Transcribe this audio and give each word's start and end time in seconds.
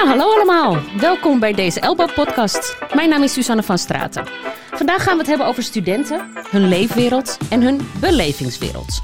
Nou, 0.00 0.12
hallo 0.12 0.34
allemaal. 0.34 0.78
Welkom 0.98 1.40
bij 1.40 1.52
deze 1.52 1.80
Elbow-podcast. 1.80 2.76
Mijn 2.94 3.08
naam 3.08 3.22
is 3.22 3.32
Susanne 3.32 3.62
van 3.62 3.78
Straten. 3.78 4.26
Vandaag 4.70 5.02
gaan 5.02 5.12
we 5.12 5.18
het 5.18 5.26
hebben 5.26 5.46
over 5.46 5.62
studenten, 5.62 6.30
hun 6.50 6.68
leefwereld 6.68 7.38
en 7.50 7.62
hun 7.62 7.80
belevingswereld. 8.00 9.00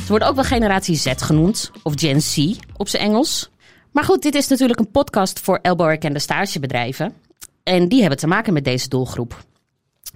Ze 0.00 0.08
worden 0.08 0.28
ook 0.28 0.34
wel 0.34 0.44
generatie 0.44 0.96
Z 0.96 1.12
genoemd, 1.16 1.70
of 1.82 1.92
Gen 1.96 2.22
Z 2.22 2.56
op 2.76 2.88
zijn 2.88 3.02
Engels. 3.02 3.50
Maar 3.92 4.04
goed, 4.04 4.22
dit 4.22 4.34
is 4.34 4.48
natuurlijk 4.48 4.78
een 4.78 4.90
podcast 4.90 5.40
voor 5.40 5.58
Elbow-erkende 5.62 6.18
stagebedrijven. 6.18 7.14
En 7.62 7.88
die 7.88 8.00
hebben 8.00 8.18
te 8.18 8.26
maken 8.26 8.52
met 8.52 8.64
deze 8.64 8.88
doelgroep. 8.88 9.44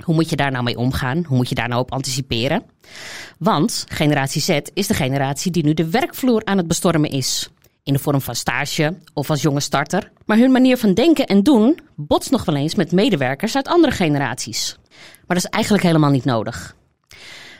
Hoe 0.05 0.15
moet 0.15 0.30
je 0.30 0.37
daar 0.37 0.51
nou 0.51 0.65
mee 0.65 0.79
omgaan? 0.79 1.24
Hoe 1.24 1.37
moet 1.37 1.49
je 1.49 1.55
daar 1.55 1.69
nou 1.69 1.80
op 1.80 1.93
anticiperen? 1.93 2.63
Want 3.38 3.85
generatie 3.88 4.41
Z 4.41 4.59
is 4.74 4.87
de 4.87 4.95
generatie 4.95 5.51
die 5.51 5.65
nu 5.65 5.74
de 5.74 5.91
werkvloer 5.91 6.45
aan 6.45 6.57
het 6.57 6.66
bestormen 6.66 7.11
is. 7.11 7.51
In 7.83 7.93
de 7.93 7.98
vorm 7.98 8.20
van 8.20 8.34
stage 8.34 8.97
of 9.15 9.30
als 9.30 9.43
jonge 9.43 9.61
starter. 9.61 10.12
Maar 10.25 10.37
hun 10.37 10.52
manier 10.52 10.77
van 10.77 10.95
denken 10.95 11.27
en 11.27 11.43
doen 11.43 11.79
botst 11.95 12.30
nog 12.30 12.45
wel 12.45 12.57
eens 12.57 12.75
met 12.75 12.93
medewerkers 12.93 13.57
uit 13.57 13.69
andere 13.69 13.93
generaties. 13.93 14.79
Maar 15.27 15.37
dat 15.37 15.45
is 15.45 15.51
eigenlijk 15.51 15.85
helemaal 15.85 16.11
niet 16.11 16.24
nodig. 16.24 16.77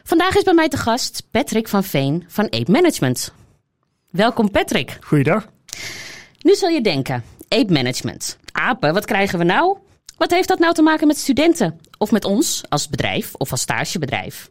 Vandaag 0.03 0.37
is 0.37 0.43
bij 0.43 0.55
mij 0.55 0.69
te 0.69 0.77
gast 0.77 1.27
Patrick 1.31 1.69
van 1.69 1.85
Veen 1.85 2.25
van 2.29 2.45
Ape 2.45 2.71
Management. 2.71 3.33
Welkom 4.11 4.51
Patrick. 4.51 4.99
Goeiedag. 5.01 5.49
Nu 6.41 6.55
zul 6.55 6.69
je 6.69 6.81
denken, 6.81 7.25
Ape 7.49 7.73
Management. 7.73 8.39
Apen, 8.53 8.95
wat 8.95 9.05
krijgen 9.05 9.39
we 9.39 9.45
nou? 9.45 9.79
Wat 10.17 10.31
heeft 10.31 10.49
dat 10.49 10.59
nou 10.59 10.75
te 10.75 10.83
maken 10.83 11.07
met 11.07 11.19
studenten? 11.19 11.81
Of 11.99 12.11
met 12.11 12.25
ons 12.25 12.63
als 12.69 12.89
bedrijf 12.89 13.35
of 13.35 13.51
als 13.51 13.61
stagebedrijf? 13.61 14.51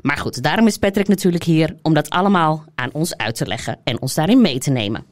Maar 0.00 0.16
goed, 0.16 0.42
daarom 0.42 0.66
is 0.66 0.76
Patrick 0.76 1.08
natuurlijk 1.08 1.44
hier 1.44 1.76
om 1.82 1.94
dat 1.94 2.10
allemaal 2.10 2.64
aan 2.74 2.92
ons 2.92 3.16
uit 3.16 3.34
te 3.34 3.46
leggen 3.46 3.78
en 3.84 4.00
ons 4.00 4.14
daarin 4.14 4.40
mee 4.40 4.58
te 4.58 4.70
nemen. 4.70 5.04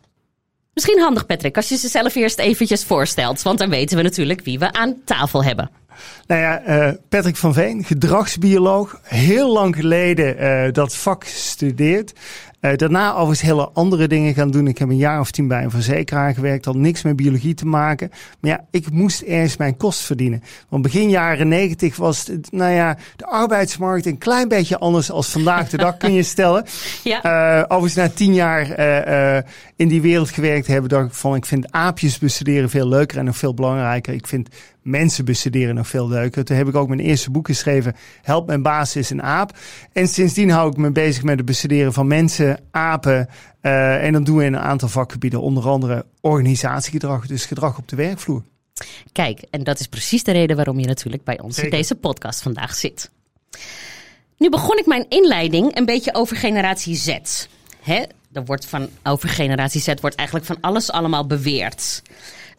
Misschien 0.75 1.01
handig, 1.01 1.27
Patrick, 1.27 1.57
als 1.57 1.69
je 1.69 1.77
jezelf 1.77 2.15
eerst 2.15 2.39
eventjes 2.39 2.85
voorstelt, 2.85 3.43
want 3.43 3.59
dan 3.59 3.71
weten 3.71 3.97
we 3.97 4.03
natuurlijk 4.03 4.45
wie 4.45 4.59
we 4.59 4.73
aan 4.73 4.97
tafel 5.05 5.45
hebben. 5.45 5.71
Nou 6.27 6.41
ja, 6.41 6.69
uh, 6.69 6.95
Patrick 7.09 7.37
van 7.37 7.55
Veen, 7.55 7.85
gedragsbioloog. 7.85 9.01
Heel 9.03 9.53
lang 9.53 9.77
geleden 9.77 10.43
uh, 10.43 10.73
dat 10.73 10.95
vak 10.97 11.25
gestudeerd. 11.25 12.13
Uh, 12.61 12.77
daarna 12.77 13.13
overigens 13.13 13.41
hele 13.41 13.71
andere 13.73 14.09
dingen 14.09 14.35
gaan 14.35 14.51
doen. 14.51 14.67
Ik 14.67 14.79
heb 14.79 14.89
een 14.89 14.97
jaar 14.97 15.21
of 15.21 15.31
tien 15.31 15.49
bij 15.49 15.65
een 15.65 15.71
verzekeraar 15.71 16.35
gewerkt. 16.35 16.65
Had 16.65 16.75
niks 16.75 17.03
met 17.03 17.17
biologie 17.17 17.55
te 17.55 17.67
maken. 17.67 18.11
Maar 18.41 18.51
ja, 18.51 18.65
ik 18.71 18.91
moest 18.91 19.21
ergens 19.21 19.57
mijn 19.57 19.77
kost 19.77 20.01
verdienen. 20.01 20.43
Want 20.69 20.83
begin 20.83 21.11
jaren 21.11 21.49
negentig 21.49 21.97
was 21.97 22.27
het, 22.27 22.53
nou 22.53 22.73
ja, 22.73 22.97
de 23.17 23.27
arbeidsmarkt 23.27 24.07
een 24.07 24.19
klein 24.19 24.49
beetje 24.49 24.79
anders 24.79 25.11
als 25.11 25.29
vandaag 25.29 25.69
de 25.69 25.77
dag, 25.77 25.97
kun 25.97 26.13
je 26.13 26.23
stellen. 26.23 26.65
Ja. 27.05 27.25
Uh, 27.59 27.65
overigens 27.65 27.95
na 27.95 28.09
tien 28.09 28.35
jaar 28.35 28.79
uh, 28.79 29.43
in 29.77 29.89
die 29.89 30.01
wereld 30.01 30.31
gewerkt 30.31 30.67
hebben, 30.67 30.91
dacht 30.91 31.07
ik 31.07 31.15
van, 31.15 31.35
ik 31.35 31.47
vind 31.47 31.73
aapjes 31.73 32.19
bestuderen 32.19 32.71
veel 32.71 32.89
leuker 32.89 33.19
en 33.19 33.25
nog 33.25 33.37
veel 33.37 33.55
belangrijker. 33.55 34.15
Ik 34.15 34.27
vind 34.27 34.49
mensen 34.83 35.25
bestuderen 35.25 35.75
nog 35.75 35.89
veel 35.89 36.09
leuker. 36.09 36.45
Toen 36.45 36.57
heb 36.57 36.69
ik 36.69 36.75
ook 36.75 36.89
mijn 36.89 37.01
eerste 37.01 37.31
boek 37.31 37.47
geschreven, 37.47 37.97
Help 38.23 38.47
mijn 38.47 38.63
baas 38.63 38.97
is 38.97 39.11
een 39.11 39.23
aap. 39.23 39.57
En 39.93 40.09
sindsdien 40.09 40.51
hou 40.51 40.71
ik 40.71 40.77
me 40.77 40.91
bezig 40.91 41.23
met 41.23 41.37
het 41.37 41.47
bestuderen 41.47 41.93
van 41.93 42.07
mensen, 42.07 42.50
apen. 42.71 43.29
Uh, 43.63 44.05
en 44.05 44.13
dan 44.13 44.25
doen 44.25 44.37
we 44.37 44.45
in 44.45 44.55
een 44.55 44.61
aantal 44.61 44.89
vakgebieden, 44.89 45.41
onder 45.41 45.69
andere 45.69 46.07
organisatiegedrag, 46.21 47.27
dus 47.27 47.45
gedrag 47.45 47.79
op 47.79 47.89
de 47.89 47.97
werkvloer. 47.97 48.43
Kijk, 49.13 49.43
en 49.51 49.65
dat 49.65 49.81
is 49.81 49.87
precies 49.87 50.25
de 50.25 50.33
reden 50.33 50.57
waarom 50.57 50.79
je 50.79 50.87
natuurlijk 50.87 51.25
bij 51.25 51.41
ons 51.41 51.59
in 51.59 51.71
deze 51.71 51.95
podcast 51.95 52.43
vandaag 52.43 52.75
zit. 52.75 53.11
Nu 54.37 54.49
begon 54.49 54.79
ik 54.79 54.87
mijn 54.87 55.07
inleiding 55.09 55.77
een 55.77 55.85
beetje 55.85 56.15
over 56.15 56.37
generatie 56.37 56.97
Z. 56.97 57.19
Hè? 57.81 58.03
Er 58.33 58.45
wordt 58.45 58.67
van 58.67 58.89
over 59.03 59.29
generatie 59.29 59.81
Z 59.81 59.95
wordt 60.01 60.17
eigenlijk 60.17 60.47
van 60.49 60.59
alles 60.61 60.91
allemaal 60.91 61.27
beweerd. 61.27 62.03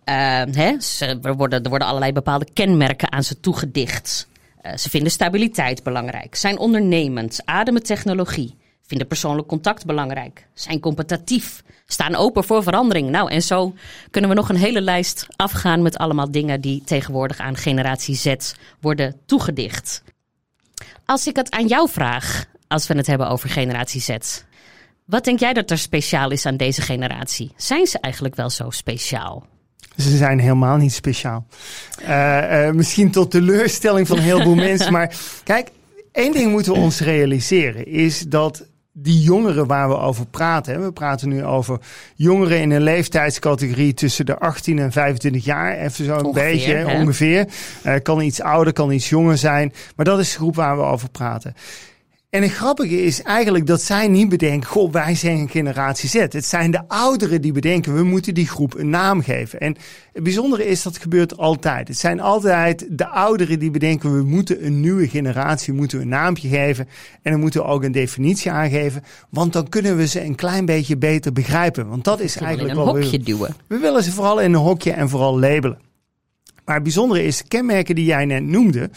Uh, 0.06 0.16
hè? 0.52 0.80
Ze, 0.80 1.20
er, 1.22 1.36
worden, 1.36 1.64
er 1.64 1.70
worden 1.70 1.88
allerlei 1.88 2.12
bepaalde 2.12 2.48
kenmerken 2.54 3.12
aan 3.12 3.24
ze 3.24 3.40
toegedicht. 3.40 4.28
Uh, 4.62 4.78
ze 4.78 4.90
vinden 4.90 5.12
stabiliteit 5.12 5.84
belangrijk, 5.84 6.36
zijn 6.36 6.58
ondernemend, 6.58 7.42
ademen 7.46 7.84
technologie, 7.84 8.56
vinden 8.92 9.08
persoonlijk 9.08 9.48
contact 9.48 9.86
belangrijk, 9.86 10.48
zijn 10.54 10.80
competitief, 10.80 11.64
staan 11.86 12.16
open 12.16 12.44
voor 12.44 12.64
verandering. 12.64 13.10
Nou, 13.10 13.32
en 13.32 13.42
zo 13.42 13.74
kunnen 14.10 14.30
we 14.30 14.36
nog 14.36 14.50
een 14.50 14.56
hele 14.56 14.82
lijst 14.82 15.28
afgaan 15.36 15.82
met 15.82 15.98
allemaal 15.98 16.32
dingen 16.32 16.62
die 16.62 16.84
tegenwoordig 16.86 17.38
aan 17.38 17.56
generatie 17.56 18.16
Z 18.16 18.36
worden 18.82 19.16
toegedicht. 19.26 20.04
Als 21.06 21.28
ik 21.28 21.36
het 21.36 21.52
aan 21.52 21.68
jou 21.68 21.90
vraag, 21.90 22.46
als 22.68 22.88
we 22.88 22.96
het 22.96 23.08
hebben 23.08 23.30
over 23.30 23.50
generatie 23.50 24.02
Z, 24.02 24.18
wat 25.06 25.24
denk 25.24 25.40
jij 25.40 25.54
dat 25.54 25.72
er 25.72 25.78
speciaal 25.78 26.32
is 26.32 26.46
aan 26.46 26.58
deze 26.58 26.82
generatie? 26.82 27.52
Zijn 27.56 27.86
ze 27.88 28.00
eigenlijk 28.00 28.36
wel 28.36 28.50
zo 28.50 28.70
speciaal? 28.70 29.46
Ze 29.98 30.18
zijn 30.18 30.40
helemaal 30.40 30.78
niet 30.78 30.94
speciaal. 30.94 31.46
Uh, 32.02 32.08
uh, 32.08 32.72
misschien 32.72 33.12
tot 33.12 33.32
teleurstelling 33.32 34.08
van 34.08 34.18
een 34.18 34.24
heleboel 34.24 34.56
mensen. 34.70 34.92
Maar 34.92 35.16
kijk, 35.44 35.70
één 36.12 36.32
ding 36.32 36.52
moeten 36.52 36.74
we 36.74 36.80
ons 36.80 37.00
realiseren. 37.00 37.86
Is 37.86 38.20
dat 38.20 38.66
die 39.02 39.22
jongeren 39.22 39.68
waar 39.68 39.90
we 39.90 39.98
over 39.98 40.26
praten. 40.26 40.74
Hè, 40.74 40.80
we 40.80 40.92
praten 40.92 41.30
nu 41.30 41.46
over 41.46 41.80
jongeren 42.16 42.60
in 42.60 42.72
een 42.72 42.82
leeftijdscategorie 42.82 43.94
tussen 43.94 44.26
de 44.26 44.38
18 44.38 44.80
en 44.80 44.92
25 44.92 45.46
jaar. 45.46 45.78
Even 45.78 46.06
zo'n 46.06 46.32
beetje 46.32 46.74
hè? 46.74 47.00
ongeveer. 47.00 47.48
Uh, 47.86 47.94
kan 48.04 48.22
iets 48.22 48.42
ouder, 48.42 48.74
kan 48.74 48.92
iets 48.92 49.10
jonger 49.10 49.38
zijn. 49.38 49.74
Maar 49.96 50.06
dat 50.06 50.20
is 50.20 50.32
de 50.32 50.38
groep 50.38 50.56
waar 50.56 50.78
we 50.78 50.84
over 50.84 51.10
praten. 51.10 51.56
En 52.32 52.42
het 52.42 52.52
grappige 52.52 53.04
is 53.04 53.22
eigenlijk 53.22 53.68
dat 53.68 53.82
zij 53.82 54.08
niet 54.08 54.30
bedenken, 54.30 54.70
goh, 54.70 54.92
wij 54.92 55.16
zijn 55.16 55.38
een 55.38 55.50
generatie 55.50 56.10
Z. 56.10 56.14
Het 56.14 56.46
zijn 56.46 56.72
de 56.72 56.88
ouderen 56.88 57.42
die 57.42 57.52
bedenken, 57.52 57.96
we 57.96 58.04
moeten 58.04 58.34
die 58.34 58.48
groep 58.48 58.78
een 58.78 58.90
naam 58.90 59.22
geven. 59.22 59.60
En 59.60 59.76
het 60.14 60.24
bijzondere 60.24 60.66
is, 60.66 60.82
dat 60.82 60.98
gebeurt 60.98 61.38
altijd. 61.38 61.88
Het 61.88 61.98
zijn 61.98 62.20
altijd 62.20 62.86
de 62.90 63.08
ouderen 63.08 63.60
die 63.60 63.72
bedenken, 63.72 64.16
we 64.16 64.24
moeten 64.24 64.66
een 64.66 64.80
nieuwe 64.80 65.08
generatie, 65.08 65.74
moeten 65.74 66.02
een 66.02 66.08
naampje 66.08 66.50
geven. 66.50 66.88
En 67.22 67.32
dan 67.32 67.42
moeten 67.42 67.62
we 67.62 67.68
ook 67.68 67.84
een 67.84 67.92
definitie 67.92 68.52
aangeven. 68.52 69.04
Want 69.30 69.54
dan 69.54 69.70
kunnen 69.70 69.98
we 69.98 70.08
ze 70.08 70.24
een 70.24 70.36
klein 70.36 70.66
beetje 70.66 70.98
beter 70.98 71.34
begrijpen. 71.34 71.88
Want 71.88 72.04
dat 72.04 72.20
is 72.20 72.38
eigenlijk 72.38 72.76
wat 72.76 73.10
we... 73.10 73.24
duwen. 73.24 73.56
We 73.68 73.78
willen 73.78 74.04
ze 74.04 74.12
vooral 74.12 74.42
in 74.42 74.54
een 74.54 74.60
hokje 74.60 74.92
en 74.92 75.10
vooral 75.10 75.40
labelen. 75.40 75.80
Maar 76.66 76.76
het 76.76 76.84
bijzondere 76.84 77.24
is, 77.24 77.44
kenmerken 77.48 77.96
die 77.96 78.06
jij 78.06 78.26
net 78.26 78.44
noemde, 78.44 78.90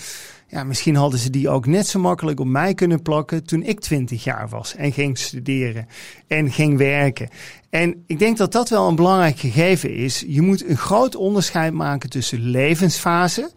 ja, 0.54 0.64
misschien 0.64 0.96
hadden 0.96 1.20
ze 1.20 1.30
die 1.30 1.48
ook 1.48 1.66
net 1.66 1.86
zo 1.86 2.00
makkelijk 2.00 2.40
op 2.40 2.46
mij 2.46 2.74
kunnen 2.74 3.02
plakken 3.02 3.44
toen 3.44 3.62
ik 3.62 3.80
20 3.80 4.24
jaar 4.24 4.48
was 4.48 4.74
en 4.74 4.92
ging 4.92 5.18
studeren 5.18 5.86
en 6.26 6.52
ging 6.52 6.78
werken. 6.78 7.28
En 7.70 8.04
ik 8.06 8.18
denk 8.18 8.36
dat 8.36 8.52
dat 8.52 8.68
wel 8.68 8.88
een 8.88 8.96
belangrijk 8.96 9.38
gegeven 9.38 9.94
is. 9.94 10.24
Je 10.26 10.42
moet 10.42 10.68
een 10.68 10.76
groot 10.76 11.16
onderscheid 11.16 11.72
maken 11.72 12.10
tussen 12.10 12.40
levensfase. 12.40 13.52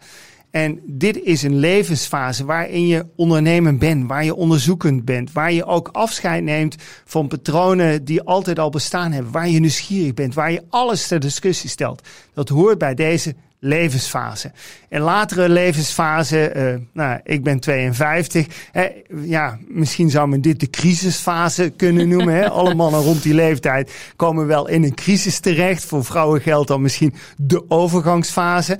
En 0.50 0.80
dit 0.86 1.22
is 1.22 1.42
een 1.42 1.58
levensfase 1.58 2.44
waarin 2.44 2.86
je 2.86 3.06
ondernemend 3.16 3.78
bent, 3.78 4.08
waar 4.08 4.24
je 4.24 4.34
onderzoekend 4.34 5.04
bent, 5.04 5.32
waar 5.32 5.52
je 5.52 5.64
ook 5.64 5.88
afscheid 5.92 6.44
neemt 6.44 6.76
van 7.04 7.28
patronen 7.28 8.04
die 8.04 8.22
altijd 8.22 8.58
al 8.58 8.70
bestaan 8.70 9.12
hebben, 9.12 9.32
waar 9.32 9.48
je 9.48 9.60
nieuwsgierig 9.60 10.14
bent, 10.14 10.34
waar 10.34 10.52
je 10.52 10.62
alles 10.68 11.06
ter 11.06 11.20
discussie 11.20 11.70
stelt. 11.70 12.08
Dat 12.34 12.48
hoort 12.48 12.78
bij 12.78 12.94
deze 12.94 13.34
levensfase. 13.58 14.52
En 14.88 15.00
latere 15.00 15.48
levensfase, 15.48 16.52
uh, 16.56 16.86
nou, 16.92 17.20
ik 17.24 17.42
ben 17.42 17.60
52. 17.60 18.46
Hè, 18.72 18.88
ja, 19.22 19.58
misschien 19.68 20.10
zou 20.10 20.28
men 20.28 20.40
dit 20.40 20.60
de 20.60 20.70
crisisfase 20.70 21.72
kunnen 21.76 22.08
noemen. 22.14 22.34
Hè. 22.34 22.48
Alle 22.48 22.74
mannen 22.74 23.00
rond 23.00 23.22
die 23.22 23.34
leeftijd 23.34 23.92
komen 24.16 24.46
wel 24.46 24.68
in 24.68 24.82
een 24.84 24.94
crisis 24.94 25.38
terecht. 25.38 25.84
Voor 25.84 26.04
vrouwen 26.04 26.40
geldt 26.40 26.68
dan 26.68 26.82
misschien 26.82 27.14
de 27.36 27.70
overgangsfase. 27.70 28.78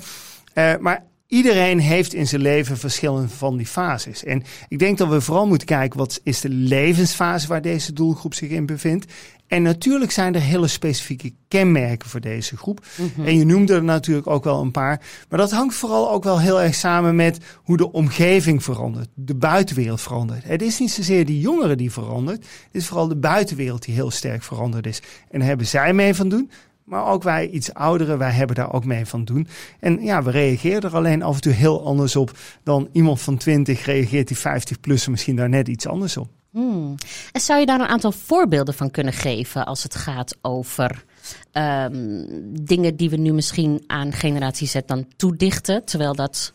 Uh, 0.55 0.77
maar 0.81 1.05
Iedereen 1.29 1.79
heeft 1.79 2.15
in 2.15 2.27
zijn 2.27 2.41
leven 2.41 2.79
verschillende 2.79 3.29
van 3.29 3.57
die 3.57 3.67
fases. 3.67 4.25
En 4.25 4.43
ik 4.69 4.79
denk 4.79 4.99
dat 4.99 5.09
we 5.09 5.21
vooral 5.21 5.47
moeten 5.47 5.67
kijken 5.67 5.99
wat 5.99 6.21
is 6.23 6.41
de 6.41 6.49
levensfase 6.49 7.49
waar 7.49 7.63
deze 7.63 7.93
doelgroep 7.93 8.35
zich 8.35 8.51
in 8.51 8.67
bevindt. 8.67 9.13
En 9.47 9.63
natuurlijk 9.63 10.11
zijn 10.11 10.35
er 10.35 10.41
hele 10.41 10.67
specifieke 10.67 11.33
kenmerken 11.49 12.09
voor 12.09 12.21
deze 12.21 12.57
groep. 12.57 12.87
Mm 12.97 13.11
-hmm. 13.15 13.27
En 13.27 13.39
je 13.39 13.45
noemde 13.45 13.75
er 13.75 13.85
natuurlijk 13.85 14.27
ook 14.27 14.45
wel 14.45 14.61
een 14.61 14.71
paar. 14.71 15.01
Maar 15.29 15.39
dat 15.39 15.51
hangt 15.51 15.75
vooral 15.75 16.11
ook 16.11 16.25
wel 16.25 16.41
heel 16.41 16.61
erg 16.61 16.75
samen 16.75 17.17
met 17.17 17.39
hoe 17.55 17.77
de 17.77 17.93
omgeving 17.93 18.63
verandert. 18.65 19.09
De 19.15 19.35
buitenwereld 19.35 20.01
verandert. 20.01 20.45
Het 20.45 20.63
is 20.63 20.79
niet 20.79 20.91
zozeer 20.91 21.25
die 21.25 21.41
jongeren 21.41 21.77
die 21.77 21.93
verandert. 21.93 22.39
Het 22.39 22.75
is 22.83 22.87
vooral 22.87 23.09
de 23.09 23.17
buitenwereld 23.17 23.85
die 23.85 23.95
heel 23.95 24.11
sterk 24.11 24.43
veranderd 24.43 24.87
is. 24.87 25.03
En 25.31 25.39
daar 25.39 25.49
hebben 25.49 25.67
zij 25.67 25.93
mee 25.93 26.15
van 26.15 26.29
doen. 26.29 26.51
Maar 26.89 27.07
ook 27.07 27.23
wij 27.23 27.49
iets 27.49 27.75
ouderen, 27.75 28.19
wij 28.19 28.31
hebben 28.31 28.57
daar 28.57 28.73
ook 28.73 28.85
mee 28.85 29.07
van 29.07 29.25
doen. 29.25 29.49
En 29.81 30.03
ja, 30.03 30.23
we 30.23 30.31
reageren 30.31 30.83
er 30.83 30.97
alleen 30.97 31.23
af 31.23 31.35
en 31.35 31.41
toe 31.41 31.53
heel 31.53 31.85
anders 31.87 32.17
op 32.17 32.39
dan 32.63 32.89
iemand 32.93 33.21
van 33.21 33.37
20 33.37 33.85
reageert 33.85 34.29
die 34.29 34.37
50 34.37 34.81
plus 34.81 35.09
misschien 35.09 35.37
daar 35.37 35.49
net 35.49 35.69
iets 35.69 35.87
anders 35.87 36.17
op. 36.17 36.29
Hmm. 36.51 36.95
En 37.33 37.41
zou 37.41 37.61
je 37.61 37.67
daar 37.67 37.81
een 37.81 37.87
aantal 37.87 38.13
voorbeelden 38.13 38.75
van 38.75 38.91
kunnen 38.91 39.13
geven 39.13 39.67
als 39.67 39.83
het 39.83 39.95
gaat 39.95 40.37
over 40.43 41.05
um, 41.53 42.27
dingen 42.65 42.97
die 42.97 43.11
we 43.11 43.17
nu 43.17 43.33
misschien 43.33 43.85
aan 43.87 44.13
generatie 44.13 44.69
Z 44.69 44.77
dan 44.87 45.07
toedichten, 45.17 45.85
terwijl 45.85 46.15
dat 46.15 46.53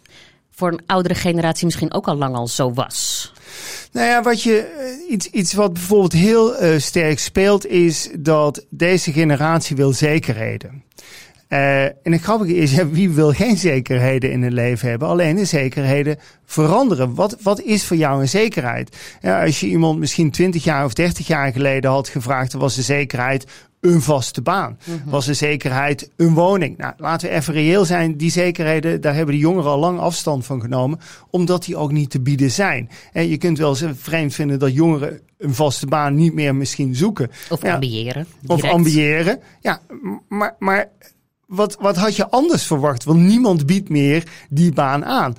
voor 0.56 0.72
een 0.72 0.84
oudere 0.86 1.16
generatie 1.16 1.66
misschien 1.66 1.94
ook 1.94 2.08
al 2.08 2.16
lang 2.16 2.36
al 2.36 2.48
zo 2.48 2.74
was? 2.74 3.32
Nou 3.92 4.08
ja, 4.08 4.22
wat 4.22 4.42
je, 4.42 5.06
iets, 5.10 5.28
iets 5.28 5.54
wat 5.54 5.74
bijvoorbeeld 5.74 6.14
heel 6.14 6.64
uh, 6.64 6.80
sterk 6.80 7.20
speelt, 7.20 7.66
is 7.66 8.10
dat 8.20 8.66
deze 8.70 9.12
generatie 9.12 9.76
wil 9.76 9.94
zekerheden. 9.94 10.84
Uh, 11.50 11.84
en 11.84 12.12
het 12.12 12.22
grappige 12.22 12.56
is, 12.56 12.76
wie 12.92 13.10
wil 13.10 13.32
geen 13.32 13.58
zekerheden 13.58 14.32
in 14.32 14.44
het 14.44 14.54
leven 14.54 14.90
hebben? 14.90 15.08
Alleen 15.08 15.36
de 15.36 15.46
zekerheden 15.46 16.18
veranderen. 16.46 17.16
Wat, 17.16 17.38
wat 17.42 17.62
is 17.62 17.86
voor 17.86 17.98
jou 17.98 18.22
een 18.22 18.30
zekerheid? 18.30 18.98
Ja, 19.22 19.44
als 19.44 19.60
je 19.60 19.68
iemand 19.68 20.00
misschien 20.00 20.32
20 20.32 20.64
jaar 20.64 20.86
of 20.86 20.94
30 20.94 21.28
jaar 21.28 21.52
geleden 21.52 21.92
had 21.92 22.10
gevraagd, 22.10 22.54
was 22.54 22.76
de 22.76 22.82
zekerheid 22.82 23.46
een 23.84 24.02
vaste 24.02 24.42
baan. 24.42 24.78
Mhm. 24.86 25.10
Was 25.10 25.26
de 25.26 25.34
zekerheid 25.34 26.10
een 26.16 26.34
woning? 26.34 26.78
Nou, 26.78 26.94
laten 26.98 27.30
we 27.30 27.36
even 27.36 27.54
reëel 27.54 27.86
zijn. 27.86 28.18
Die 28.18 28.32
zekerheden, 28.32 29.02
daar 29.02 29.16
hebben 29.16 29.36
de 29.36 29.42
jongeren 29.42 29.72
al 29.72 29.80
lang 29.80 30.00
afstand 30.00 30.46
van 30.46 30.62
genomen, 30.62 31.00
omdat 31.30 31.64
die 31.64 31.76
ook 31.76 31.92
niet 31.92 32.10
te 32.10 32.22
bieden 32.22 32.52
zijn. 32.52 32.90
En 33.12 33.28
je 33.28 33.38
kunt 33.38 33.58
wel 33.58 33.70
eens 33.70 33.84
vreemd 33.96 34.34
vinden 34.34 34.60
dat 34.60 34.74
jongeren 34.74 35.20
een 35.38 35.54
vaste 35.54 35.86
baan 35.86 36.16
niet 36.16 36.34
meer 36.34 36.56
misschien 36.56 36.96
zoeken. 36.96 37.32
Of 37.50 37.64
ambiëren. 37.64 38.28
Of 38.48 38.64
ambiëren. 38.64 39.40
Ja, 39.62 39.82
maar, 40.28 40.56
maar 40.60 40.90
wat, 41.54 41.78
wat 41.80 41.96
had 41.96 42.16
je 42.16 42.30
anders 42.30 42.64
verwacht? 42.64 43.04
Want 43.04 43.20
niemand 43.20 43.66
biedt 43.66 43.90
meer 43.90 44.24
die 44.50 44.74
baan 44.74 45.06
aan. 45.06 45.36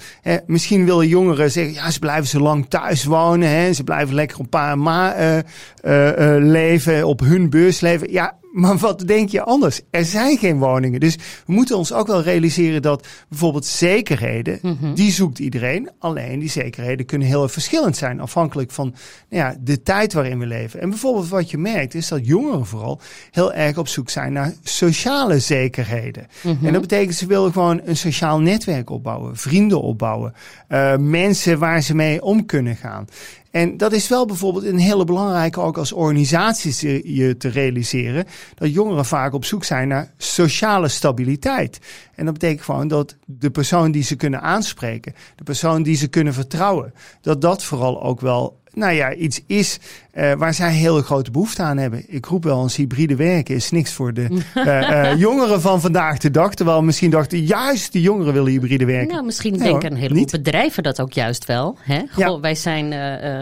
misschien 0.47 0.85
willen 0.85 1.09
jongeren 1.09 1.51
zeggen, 1.51 1.75
ja, 1.75 1.91
ze 1.91 1.99
blijven 1.99 2.27
zo 2.27 2.41
lang 2.41 2.67
thuis 2.69 3.05
wonen. 3.05 3.49
Hè, 3.49 3.73
ze 3.73 3.85
blijven 3.85 4.15
lekker 4.15 4.41
een 4.41 4.49
paar 4.49 4.79
ma 4.79 5.19
uh, 5.19 5.37
uh, 5.37 6.45
leven, 6.45 7.07
op 7.07 7.21
hun 7.21 7.51
beurs 7.51 7.81
leven. 7.81 8.13
Ja, 8.13 8.37
maar 8.55 8.77
wat 8.77 8.99
denk 9.07 9.29
je 9.29 9.43
anders? 9.43 9.81
Er 9.91 10.05
zijn 10.05 10.39
geen 10.39 10.59
woningen. 10.59 11.01
Dus 11.01 11.17
we 11.47 11.53
moeten 11.53 11.77
ons 11.77 11.93
ook 11.93 12.07
wel 12.07 12.23
realiseren 12.23 12.83
dat 12.83 13.07
bijvoorbeeld 13.29 13.67
zekerheden, 13.67 14.59
mhm. 14.63 14.95
die 14.95 15.13
zoekt 15.13 15.39
iedereen. 15.39 15.91
Alleen 15.99 16.39
die 16.39 16.51
zekerheden 16.51 17.07
kunnen 17.07 17.29
heel 17.29 17.49
verschillend 17.49 17.97
zijn, 17.97 18.21
afhankelijk 18.21 18.71
van 18.71 18.95
nou 19.31 19.45
ja, 19.45 19.57
de 19.61 19.83
tijd 19.83 20.13
waarin 20.13 20.39
we 20.39 20.47
leven. 20.47 20.81
En 20.81 20.89
bijvoorbeeld 20.89 21.29
wat 21.29 21.51
je 21.51 21.59
merkt 21.59 21.95
is 21.95 22.09
dat 22.09 22.27
jongeren 22.27 22.67
vooral 22.67 23.01
heel 23.31 23.53
erg 23.53 23.79
op 23.79 23.89
zoek 23.89 24.11
zijn 24.11 24.33
naar 24.33 24.53
sociale 24.63 25.39
zekerheden. 25.39 26.27
Mhm. 26.43 26.67
En 26.67 26.73
dat 26.73 26.83
betekent 26.83 27.15
ze 27.15 27.27
willen 27.27 27.53
gewoon 27.53 27.81
een 27.85 27.97
sociaal 27.97 28.41
netwerk 28.41 28.91
opbouwen, 28.91 29.37
vrienden 29.37 29.83
opbouwen, 29.83 30.35
uh, 30.69 30.97
mensen 30.97 31.59
waar 31.59 31.83
ze 31.83 31.95
mee 31.95 32.23
om 32.23 32.47
kunnen 32.47 32.77
gaan. 32.77 33.07
En 33.55 33.77
dat 33.77 33.93
is 33.93 34.09
wel 34.09 34.27
bijvoorbeeld 34.27 34.65
een 34.65 34.79
hele 34.79 35.05
belangrijke 35.05 35.61
ook 35.61 35.79
als 35.79 35.93
organisatie 35.93 37.15
je 37.15 37.37
te 37.37 37.49
realiseren. 37.49 38.25
Dat 38.55 38.73
jongeren 38.73 39.05
vaak 39.05 39.33
op 39.33 39.45
zoek 39.45 39.65
zijn 39.65 39.89
naar 39.89 40.13
sociale 40.17 40.89
stabiliteit. 40.89 41.79
En 42.15 42.25
dat 42.25 42.35
betekent 42.35 42.63
gewoon 42.63 42.89
dat 42.89 43.17
de 43.25 43.51
persoon 43.51 43.91
die 43.93 44.03
ze 44.03 44.17
kunnen 44.17 44.43
aanspreken, 44.43 45.15
de 45.37 45.43
persoon 45.43 45.83
die 45.83 45.97
ze 45.97 46.09
kunnen 46.09 46.35
vertrouwen, 46.35 46.95
dat 47.21 47.41
dat 47.41 47.65
vooral 47.65 48.03
ook 48.03 48.21
wel 48.21 48.61
nou 48.75 48.93
ja, 48.93 49.15
iets 49.15 49.41
is 49.47 49.79
uh, 50.15 50.33
waar 50.33 50.55
zij 50.55 50.73
hele 50.73 51.03
grote 51.03 51.31
behoefte 51.31 51.63
aan 51.63 51.77
hebben. 51.77 52.05
Ik 52.07 52.27
roep 52.27 52.45
wel 52.45 52.63
eens 52.63 52.77
hybride 52.77 53.17
werken 53.17 53.55
is 53.55 53.71
niks 53.71 53.93
voor 53.93 54.15
de 54.15 54.29
uh, 54.55 54.65
uh, 54.67 55.19
jongeren 55.19 55.61
van 55.61 55.81
vandaag 55.81 56.19
de 56.19 56.31
dag. 56.31 56.55
Terwijl 56.55 56.83
misschien 56.83 57.11
dachten 57.11 57.45
juist 57.45 57.93
de 57.93 58.01
jongeren 58.01 58.33
willen 58.33 58.51
hybride 58.53 58.85
werken. 58.85 59.13
Nou, 59.13 59.25
misschien 59.25 59.59
denken 59.59 59.91
een 59.91 59.97
heleboel 59.97 60.27
bedrijven 60.31 60.83
dat 60.83 61.01
ook 61.01 61.13
juist 61.13 61.45
wel. 61.45 61.77
Hè? 61.81 62.03
Goh, 62.11 62.41
Wij 62.41 62.55
zijn 62.55 62.93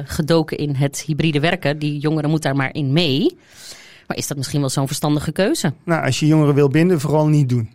gedoken 0.06 0.56
in 0.56 0.74
het 0.74 1.02
hybride 1.06 1.40
werken. 1.40 1.78
Die 1.78 1.98
jongeren 1.98 2.30
moeten 2.30 2.50
daar 2.50 2.58
maar 2.58 2.74
in 2.74 2.92
mee. 2.92 3.36
Maar 4.06 4.16
is 4.16 4.26
dat 4.26 4.36
misschien 4.36 4.60
wel 4.60 4.70
zo'n 4.70 4.86
verstandige 4.86 5.32
keuze? 5.32 5.72
Nou, 5.84 6.04
als 6.04 6.20
je 6.20 6.26
jongeren 6.26 6.54
wil 6.54 6.68
binden, 6.68 7.00
vooral 7.00 7.26
niet 7.26 7.48
doen. 7.48 7.70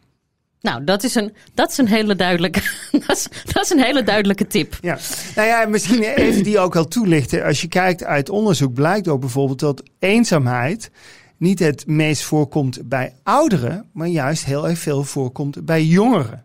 Nou, 0.61 0.83
dat 0.83 1.03
is 1.03 1.15
een, 1.15 1.33
dat 1.53 1.71
is 1.71 1.77
een 1.77 1.87
hele 1.87 2.15
duidelijke, 2.15 2.61
dat 3.53 3.63
is, 3.63 3.69
een 3.69 3.83
hele 3.83 4.03
duidelijke 4.03 4.47
tip. 4.47 4.77
Ja, 4.81 4.97
nou 5.35 5.47
ja, 5.47 5.65
misschien 5.65 6.01
even 6.03 6.43
die 6.43 6.59
ook 6.59 6.75
al 6.75 6.87
toelichten. 6.87 7.43
Als 7.43 7.61
je 7.61 7.67
kijkt 7.67 8.03
uit 8.03 8.29
onderzoek, 8.29 8.73
blijkt 8.73 9.07
ook 9.07 9.19
bijvoorbeeld 9.19 9.59
dat 9.59 9.83
eenzaamheid 9.99 10.91
niet 11.37 11.59
het 11.59 11.87
meest 11.87 12.23
voorkomt 12.23 12.89
bij 12.89 13.13
ouderen, 13.23 13.85
maar 13.93 14.07
juist 14.07 14.45
heel 14.45 14.67
erg 14.67 14.79
veel 14.79 15.03
voorkomt 15.03 15.65
bij 15.65 15.83
jongeren. 15.83 16.43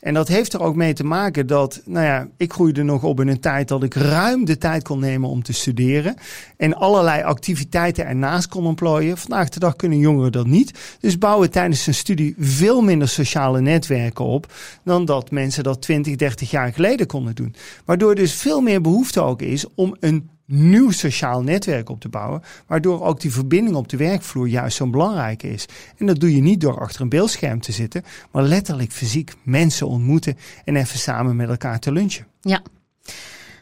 En 0.00 0.14
dat 0.14 0.28
heeft 0.28 0.52
er 0.52 0.62
ook 0.62 0.76
mee 0.76 0.92
te 0.92 1.04
maken 1.04 1.46
dat, 1.46 1.82
nou 1.84 2.06
ja, 2.06 2.28
ik 2.36 2.52
groeide 2.52 2.82
nog 2.82 3.02
op 3.02 3.20
in 3.20 3.28
een 3.28 3.40
tijd 3.40 3.68
dat 3.68 3.82
ik 3.82 3.94
ruim 3.94 4.44
de 4.44 4.58
tijd 4.58 4.82
kon 4.82 5.00
nemen 5.00 5.28
om 5.28 5.42
te 5.42 5.52
studeren. 5.52 6.14
En 6.56 6.74
allerlei 6.74 7.22
activiteiten 7.22 8.06
ernaast 8.06 8.48
kon 8.48 8.66
ontplooien. 8.66 9.18
Vandaag 9.18 9.48
de 9.48 9.60
dag 9.60 9.76
kunnen 9.76 9.98
jongeren 9.98 10.32
dat 10.32 10.46
niet. 10.46 10.96
Dus 11.00 11.18
bouwen 11.18 11.50
tijdens 11.50 11.84
hun 11.84 11.94
studie 11.94 12.34
veel 12.38 12.80
minder 12.80 13.08
sociale 13.08 13.60
netwerken 13.60 14.24
op 14.24 14.52
dan 14.84 15.04
dat 15.04 15.30
mensen 15.30 15.64
dat 15.64 15.82
20, 15.82 16.16
30 16.16 16.50
jaar 16.50 16.72
geleden 16.72 17.06
konden 17.06 17.34
doen. 17.34 17.54
Waardoor 17.84 18.14
dus 18.14 18.34
veel 18.34 18.60
meer 18.60 18.80
behoefte 18.80 19.20
ook 19.20 19.42
is 19.42 19.64
om 19.74 19.96
een 20.00 20.30
nieuw 20.50 20.90
sociaal 20.90 21.42
netwerk 21.42 21.88
op 21.88 22.00
te 22.00 22.08
bouwen, 22.08 22.42
waardoor 22.66 23.02
ook 23.02 23.20
die 23.20 23.32
verbinding 23.32 23.76
op 23.76 23.88
de 23.88 23.96
werkvloer 23.96 24.46
juist 24.46 24.76
zo 24.76 24.90
belangrijk 24.90 25.42
is. 25.42 25.66
En 25.96 26.06
dat 26.06 26.20
doe 26.20 26.34
je 26.34 26.42
niet 26.42 26.60
door 26.60 26.80
achter 26.80 27.00
een 27.00 27.08
beeldscherm 27.08 27.60
te 27.60 27.72
zitten, 27.72 28.02
maar 28.30 28.42
letterlijk 28.42 28.92
fysiek 28.92 29.32
mensen 29.42 29.86
ontmoeten 29.86 30.36
en 30.64 30.76
even 30.76 30.98
samen 30.98 31.36
met 31.36 31.48
elkaar 31.48 31.78
te 31.78 31.92
lunchen. 31.92 32.26
Ja. 32.40 32.62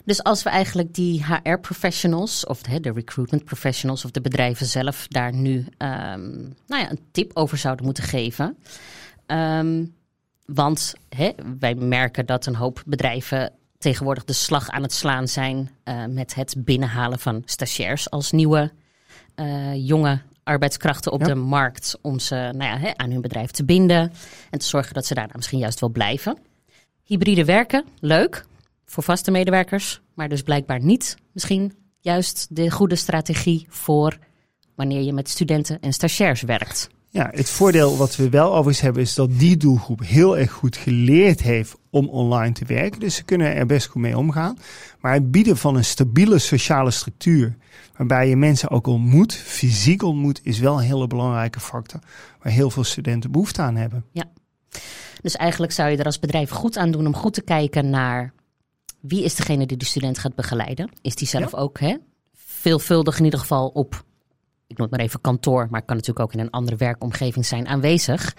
Dus 0.04 0.22
als 0.22 0.42
we 0.42 0.50
eigenlijk 0.50 0.94
die 0.94 1.24
HR-professionals 1.24 2.46
of 2.46 2.62
de, 2.62 2.80
de, 2.80 2.92
recruitment 2.92 3.44
professionals 3.44 4.04
of 4.04 4.10
de 4.10 4.20
bedrijven 4.20 4.66
zelf 4.66 5.06
daar 5.08 5.34
nu 5.34 5.56
um, 5.58 5.66
nou 6.66 6.82
ja, 6.82 6.90
een 6.90 7.00
tip 7.10 7.30
over 7.34 7.58
zouden 7.58 7.84
moeten 7.84 8.04
geven. 8.04 8.56
Um, 9.26 9.96
want 10.44 10.94
wij 11.58 11.74
merken 11.74 12.26
dat 12.26 12.46
een 12.46 12.54
hoop 12.54 12.82
bedrijven 12.86 13.52
tegenwoordig 13.78 14.24
de 14.24 14.32
slag 14.32 14.70
aan 14.70 14.82
het 14.82 14.92
slaan 14.92 15.28
zijn 15.28 15.70
uh, 15.84 16.04
met 16.04 16.34
het 16.34 16.54
binnenhalen 16.58 17.18
van 17.18 17.42
stagiairs 17.44 18.10
als 18.10 18.32
nieuwe 18.32 18.72
uh, 19.36 19.86
jonge 19.86 20.20
arbeidskrachten 20.42 21.12
op 21.12 21.24
de 21.24 21.34
markt. 21.34 21.98
Om 22.02 22.18
ze 22.18 22.34
nou 22.34 22.70
ja, 22.70 22.78
hè, 22.78 22.96
aan 22.96 23.10
hun 23.10 23.20
bedrijf 23.20 23.50
te 23.50 23.64
binden 23.64 24.12
en 24.50 24.58
te 24.58 24.66
zorgen 24.66 24.94
dat 24.94 25.06
ze 25.06 25.14
daarna 25.14 25.32
misschien 25.36 25.58
juist 25.58 25.80
wel 25.80 25.90
blijven. 25.90 26.38
Hybride 27.02 27.44
werken, 27.44 27.84
leuk 28.00 28.44
voor 28.84 29.02
vaste 29.02 29.30
medewerkers, 29.30 30.00
maar 30.14 30.28
dus 30.28 30.42
blijkbaar 30.42 30.80
niet 30.82 31.16
misschien 31.32 31.72
juist 32.00 32.46
de 32.50 32.70
goede 32.70 32.96
strategie 32.96 33.66
voor 33.68 34.18
wanneer 34.74 35.02
je 35.02 35.12
met 35.12 35.28
studenten 35.28 35.80
en 35.80 35.92
stagiairs 35.92 36.42
werkt. 36.42 36.88
Ja, 37.10 37.28
het 37.32 37.50
voordeel 37.50 37.96
wat 37.96 38.16
we 38.16 38.28
wel 38.28 38.50
overigens 38.50 38.80
hebben 38.80 39.02
is 39.02 39.14
dat 39.14 39.38
die 39.38 39.56
doelgroep 39.56 40.00
heel 40.04 40.38
erg 40.38 40.52
goed 40.52 40.76
geleerd 40.76 41.42
heeft 41.42 41.76
om 41.90 42.08
online 42.08 42.52
te 42.52 42.64
werken. 42.64 43.00
Dus 43.00 43.14
ze 43.14 43.22
kunnen 43.22 43.54
er 43.54 43.66
best 43.66 43.86
goed 43.86 44.02
mee 44.02 44.18
omgaan. 44.18 44.58
Maar 45.00 45.12
het 45.12 45.30
bieden 45.30 45.56
van 45.56 45.76
een 45.76 45.84
stabiele 45.84 46.38
sociale 46.38 46.90
structuur, 46.90 47.56
waarbij 47.96 48.28
je 48.28 48.36
mensen 48.36 48.70
ook 48.70 48.86
ontmoet, 48.86 49.34
fysiek 49.34 50.02
ontmoet, 50.02 50.40
is 50.42 50.58
wel 50.58 50.78
een 50.78 50.84
hele 50.84 51.06
belangrijke 51.06 51.60
factor 51.60 52.00
waar 52.42 52.52
heel 52.52 52.70
veel 52.70 52.84
studenten 52.84 53.30
behoefte 53.30 53.62
aan 53.62 53.76
hebben. 53.76 54.04
Ja, 54.12 54.24
dus 55.20 55.36
eigenlijk 55.36 55.72
zou 55.72 55.90
je 55.90 55.96
er 55.96 56.04
als 56.04 56.18
bedrijf 56.18 56.50
goed 56.50 56.76
aan 56.76 56.90
doen 56.90 57.06
om 57.06 57.14
goed 57.14 57.34
te 57.34 57.42
kijken 57.42 57.90
naar 57.90 58.32
wie 59.00 59.24
is 59.24 59.34
degene 59.34 59.66
die 59.66 59.76
de 59.76 59.84
student 59.84 60.18
gaat 60.18 60.34
begeleiden. 60.34 60.90
Is 61.02 61.14
die 61.14 61.28
zelf 61.28 61.54
ook 61.54 61.80
hè, 61.80 61.96
veelvuldig 62.34 63.18
in 63.18 63.24
ieder 63.24 63.40
geval 63.40 63.68
op 63.68 64.04
ik 64.68 64.76
noem 64.76 64.86
het 64.86 64.96
maar 64.96 65.06
even 65.06 65.20
kantoor, 65.20 65.66
maar 65.70 65.82
kan 65.82 65.96
natuurlijk 65.96 66.26
ook 66.26 66.32
in 66.32 66.40
een 66.40 66.50
andere 66.50 66.76
werkomgeving 66.76 67.46
zijn 67.46 67.68
aanwezig. 67.68 68.34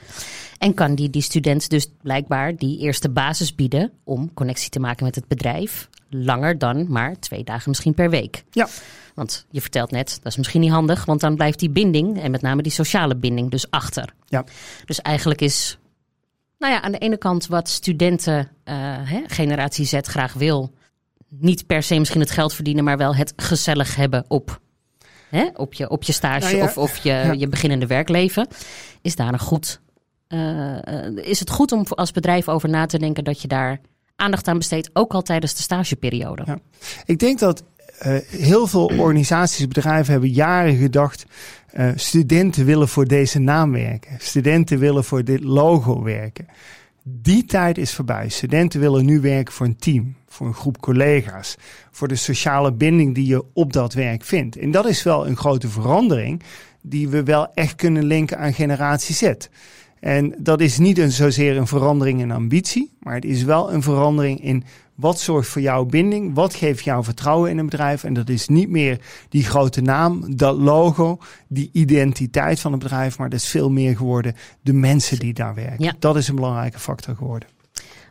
En 0.57 0.73
kan 0.73 0.95
die, 0.95 1.09
die 1.09 1.21
student 1.21 1.69
dus 1.69 1.87
blijkbaar 2.01 2.55
die 2.55 2.79
eerste 2.79 3.09
basis 3.09 3.55
bieden 3.55 3.91
om 4.03 4.33
connectie 4.33 4.69
te 4.69 4.79
maken 4.79 5.05
met 5.05 5.15
het 5.15 5.27
bedrijf. 5.27 5.89
Langer 6.09 6.57
dan 6.57 6.91
maar 6.91 7.19
twee 7.19 7.43
dagen 7.43 7.69
misschien 7.69 7.93
per 7.93 8.09
week. 8.09 8.43
Ja. 8.51 8.67
Want 9.15 9.45
je 9.49 9.61
vertelt 9.61 9.91
net, 9.91 10.19
dat 10.21 10.31
is 10.31 10.37
misschien 10.37 10.61
niet 10.61 10.71
handig, 10.71 11.05
want 11.05 11.21
dan 11.21 11.35
blijft 11.35 11.59
die 11.59 11.69
binding 11.69 12.21
en 12.21 12.31
met 12.31 12.41
name 12.41 12.61
die 12.61 12.71
sociale 12.71 13.15
binding 13.15 13.51
dus 13.51 13.71
achter. 13.71 14.13
Ja. 14.25 14.43
Dus 14.85 15.01
eigenlijk 15.01 15.41
is, 15.41 15.77
nou 16.57 16.73
ja, 16.73 16.81
aan 16.81 16.91
de 16.91 16.97
ene 16.97 17.17
kant 17.17 17.47
wat 17.47 17.69
studenten, 17.69 18.37
uh, 18.39 18.75
hè, 19.03 19.21
generatie 19.27 19.85
Z 19.85 19.97
graag 20.01 20.33
wil, 20.33 20.73
niet 21.27 21.65
per 21.65 21.83
se 21.83 21.99
misschien 21.99 22.21
het 22.21 22.31
geld 22.31 22.53
verdienen, 22.53 22.83
maar 22.83 22.97
wel 22.97 23.15
het 23.15 23.33
gezellig 23.35 23.95
hebben 23.95 24.25
op 24.27 24.59
hè, 25.29 25.49
op, 25.55 25.73
je, 25.73 25.89
op 25.89 26.03
je 26.03 26.11
stage 26.11 26.55
nou 26.55 26.63
of, 26.63 26.77
of 26.77 26.97
je, 26.97 27.33
je 27.37 27.47
beginnende 27.47 27.87
werkleven, 27.87 28.47
is 29.01 29.15
daar 29.15 29.33
een 29.33 29.39
goed. 29.39 29.81
Uh, 30.27 30.77
is 31.15 31.39
het 31.39 31.49
goed 31.49 31.71
om 31.71 31.85
als 31.89 32.11
bedrijf 32.11 32.47
over 32.47 32.69
na 32.69 32.85
te 32.85 32.99
denken 32.99 33.23
dat 33.23 33.41
je 33.41 33.47
daar 33.47 33.79
aandacht 34.15 34.47
aan 34.47 34.57
besteedt, 34.57 34.89
ook 34.93 35.13
al 35.13 35.21
tijdens 35.21 35.55
de 35.55 35.61
stageperiode? 35.61 36.43
Ja. 36.45 36.59
Ik 37.05 37.19
denk 37.19 37.39
dat 37.39 37.63
uh, 38.05 38.17
heel 38.27 38.67
veel 38.67 38.85
organisaties, 38.85 39.67
bedrijven 39.67 40.11
hebben 40.11 40.29
jaren 40.29 40.75
gedacht. 40.75 41.25
Uh, 41.73 41.91
studenten 41.95 42.65
willen 42.65 42.87
voor 42.87 43.05
deze 43.05 43.39
naam 43.39 43.71
werken. 43.71 44.17
Studenten 44.19 44.79
willen 44.79 45.03
voor 45.03 45.23
dit 45.23 45.43
logo 45.43 46.03
werken. 46.03 46.47
Die 47.03 47.45
tijd 47.45 47.77
is 47.77 47.93
voorbij. 47.93 48.29
Studenten 48.29 48.79
willen 48.79 49.05
nu 49.05 49.19
werken 49.21 49.53
voor 49.53 49.65
een 49.65 49.77
team, 49.77 50.15
voor 50.27 50.47
een 50.47 50.53
groep 50.53 50.79
collega's, 50.79 51.55
voor 51.91 52.07
de 52.07 52.15
sociale 52.15 52.73
binding 52.73 53.15
die 53.15 53.25
je 53.25 53.43
op 53.53 53.73
dat 53.73 53.93
werk 53.93 54.23
vindt. 54.23 54.57
En 54.57 54.71
dat 54.71 54.85
is 54.85 55.03
wel 55.03 55.27
een 55.27 55.37
grote 55.37 55.67
verandering 55.67 56.43
die 56.81 57.09
we 57.09 57.23
wel 57.23 57.53
echt 57.53 57.75
kunnen 57.75 58.03
linken 58.03 58.37
aan 58.37 58.53
generatie 58.53 59.15
Z. 59.15 59.33
En 59.99 60.35
dat 60.37 60.61
is 60.61 60.77
niet 60.77 60.97
een, 60.97 61.11
zozeer 61.11 61.57
een 61.57 61.67
verandering 61.67 62.21
in 62.21 62.31
ambitie, 62.31 62.91
maar 62.99 63.15
het 63.15 63.25
is 63.25 63.43
wel 63.43 63.73
een 63.73 63.83
verandering 63.83 64.43
in 64.43 64.63
Wat 64.95 65.19
zorgt 65.19 65.49
voor 65.49 65.61
jouw 65.61 65.85
binding? 65.85 66.33
Wat 66.33 66.55
geeft 66.55 66.83
jou 66.83 67.03
vertrouwen 67.03 67.49
in 67.49 67.57
een 67.57 67.65
bedrijf? 67.65 68.03
En 68.03 68.13
dat 68.13 68.29
is 68.29 68.47
niet 68.47 68.69
meer 68.69 68.99
die 69.29 69.43
grote 69.43 69.81
naam, 69.81 70.35
dat 70.35 70.57
logo, 70.57 71.17
die 71.47 71.69
identiteit 71.73 72.59
van 72.59 72.71
het 72.71 72.81
bedrijf, 72.81 73.17
maar 73.17 73.29
dat 73.29 73.39
is 73.39 73.47
veel 73.47 73.69
meer 73.69 73.97
geworden 73.97 74.35
de 74.61 74.73
mensen 74.73 75.19
die 75.19 75.33
daar 75.33 75.55
werken. 75.55 75.83
Ja. 75.83 75.93
Dat 75.99 76.15
is 76.15 76.27
een 76.27 76.35
belangrijke 76.35 76.79
factor 76.79 77.15
geworden. 77.15 77.49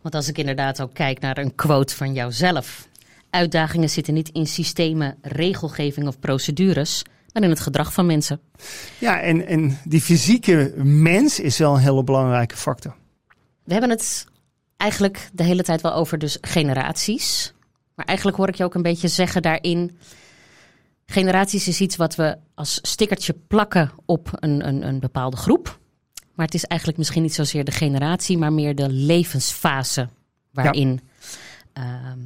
Want 0.03 0.15
als 0.15 0.29
ik 0.29 0.39
inderdaad 0.39 0.81
ook 0.81 0.95
kijk 0.95 1.21
naar 1.21 1.39
een 1.39 1.55
quote 1.55 1.97
van 1.97 2.13
jouzelf. 2.13 2.89
Uitdagingen 3.31 3.91
zitten 3.91 4.15
niet 4.15 4.29
in 4.33 4.47
systemen, 4.47 5.17
regelgeving 5.23 6.07
of 6.07 6.19
procedures, 6.19 7.05
maar 7.33 7.43
in 7.43 7.51
het 7.51 7.61
gedrag 7.61 7.93
van 7.93 8.07
mensen. 8.07 8.41
Ja, 8.99 9.21
en, 9.21 9.47
en 9.47 9.79
die 9.85 10.01
fysieke 10.01 10.73
mens 10.83 11.41
is 11.41 11.59
wel 11.59 11.75
een 11.75 11.81
hele 11.81 12.05
belangrijke 12.05 12.57
factor. 12.57 12.95
We 13.65 13.73
hebben 13.73 13.91
het 13.91 14.27
eigenlijk 14.77 15.31
de 15.33 15.43
hele 15.43 15.63
tijd 15.63 15.81
wel 15.81 15.95
over 15.95 16.19
dus 16.19 16.39
generaties. 16.41 17.53
Maar 17.95 18.07
eigenlijk 18.07 18.37
hoor 18.37 18.49
ik 18.49 18.55
je 18.55 18.65
ook 18.65 18.75
een 18.75 18.83
beetje 18.83 19.09
zeggen 19.09 19.43
daarin. 19.43 19.99
Generaties 21.07 21.69
is 21.69 21.81
iets 21.81 21.97
wat 21.97 22.15
we 22.15 22.39
als 22.55 22.79
stickertje 22.83 23.37
plakken 23.47 23.91
op 24.05 24.29
een, 24.33 24.69
een, 24.69 24.87
een 24.87 25.01
bepaalde 25.01 25.37
groep. 25.37 25.79
Maar 26.35 26.47
het 26.47 26.55
is 26.55 26.65
eigenlijk 26.65 26.99
misschien 26.99 27.23
niet 27.23 27.35
zozeer 27.35 27.65
de 27.65 27.73
generatie, 27.73 28.39
maar 28.39 28.53
meer 28.53 28.75
de 28.75 28.89
levensfase 28.89 30.09
waarin 30.53 31.01
ehm, 31.73 32.19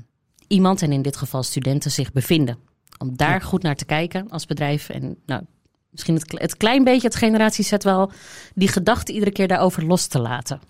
iemand, 0.47 0.83
en 0.83 0.93
in 0.93 1.03
dit 1.03 1.17
geval 1.17 1.43
studenten, 1.43 1.91
zich 1.91 2.13
bevinden. 2.13 2.59
Om 2.99 3.17
daar 3.17 3.31
Ja. 3.31 3.39
goed 3.39 3.63
naar 3.63 3.77
te 3.77 3.85
kijken 3.85 4.31
als 4.31 4.47
bedrijf. 4.47 4.89
En 4.89 5.17
nou, 5.27 5.43
misschien 5.91 6.15
het, 6.15 6.25
het 6.41 6.57
klein 6.57 6.85
beetje, 6.85 7.07
het 7.07 7.17
generatiezet 7.17 7.85
wel, 7.85 8.11
die 8.55 8.69
gedachte 8.69 9.13
iedere 9.13 9.33
keer 9.33 9.49
daarover 9.49 9.85
los 9.85 10.07
te 10.07 10.19
laten. 10.19 10.61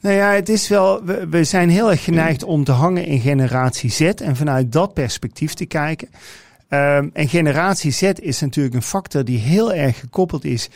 Nou 0.00 0.14
ja, 0.14 0.30
het 0.32 0.48
is 0.48 0.68
wel, 0.68 1.04
we, 1.04 1.28
we 1.28 1.44
zijn 1.44 1.68
heel 1.68 1.90
erg 1.90 2.04
geneigd 2.04 2.42
om 2.42 2.64
te 2.64 2.72
hangen 2.72 3.04
in 3.04 3.20
generatie 3.20 3.90
Z 3.90 4.00
en 4.00 4.36
vanuit 4.36 4.72
dat 4.72 4.94
perspectief 4.94 5.54
te 5.54 5.66
kijken. 5.66 6.08
Ehm, 6.68 7.08
en 7.12 7.28
generatie 7.28 7.90
Z 7.90 8.02
is 8.02 8.40
natuurlijk 8.40 8.74
een 8.74 8.82
factor 8.82 9.24
die 9.24 9.38
heel 9.38 9.72
erg 9.72 9.98
gekoppeld 9.98 10.44
is 10.44 10.68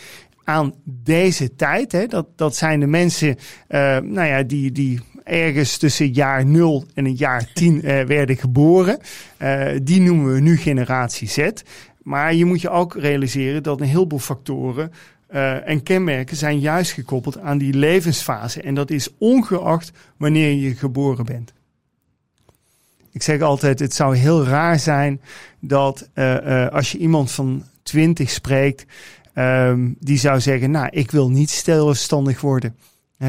aan 0.44 0.74
deze 0.84 1.56
tijd. 1.56 1.92
Hè. 1.92 2.06
Dat, 2.06 2.26
dat 2.36 2.56
zijn 2.56 2.80
de 2.80 2.86
mensen 2.86 3.36
eh, 3.68 3.80
nou 3.98 4.28
ja, 4.28 4.42
die, 4.42 4.72
die 4.72 5.00
ergens 5.24 5.76
tussen 5.76 6.12
jaar 6.12 6.46
0 6.46 6.84
en 6.94 7.14
jaar 7.14 7.52
10 7.52 7.82
eh, 7.82 8.04
werden 8.04 8.36
geboren. 8.36 8.98
Eh, 9.36 9.70
die 9.82 10.00
noemen 10.00 10.34
we 10.34 10.40
nu 10.40 10.56
generatie 10.56 11.28
Z. 11.28 11.48
Maar 12.02 12.34
je 12.34 12.44
moet 12.44 12.60
je 12.60 12.70
ook 12.70 12.94
realiseren 12.94 13.62
dat 13.62 13.80
een 13.80 13.86
heleboel 13.86 14.18
factoren 14.18 14.92
eh, 15.26 15.68
en 15.68 15.82
kenmerken 15.82 16.36
zijn 16.36 16.58
juist 16.58 16.92
gekoppeld 16.92 17.38
aan 17.38 17.58
die 17.58 17.74
levensfase. 17.74 18.62
En 18.62 18.74
dat 18.74 18.90
is 18.90 19.08
ongeacht 19.18 19.92
wanneer 20.16 20.52
je 20.52 20.74
geboren 20.74 21.24
bent. 21.24 21.52
Ik 23.12 23.22
zeg 23.22 23.40
altijd, 23.40 23.78
het 23.78 23.94
zou 23.94 24.16
heel 24.16 24.44
raar 24.44 24.78
zijn 24.78 25.20
dat 25.60 26.08
als 26.70 26.92
je 26.92 26.98
iemand 26.98 27.30
van 27.30 27.64
20 27.82 28.30
spreekt, 28.30 28.84
ehm, 29.32 29.90
die 29.98 30.18
zou 30.18 30.40
zeggen, 30.40 30.70
nou, 30.70 30.88
ik 30.90 31.10
wil 31.10 31.30
niet 31.30 31.50
zelfstandig 31.50 32.40
worden. 32.40 32.76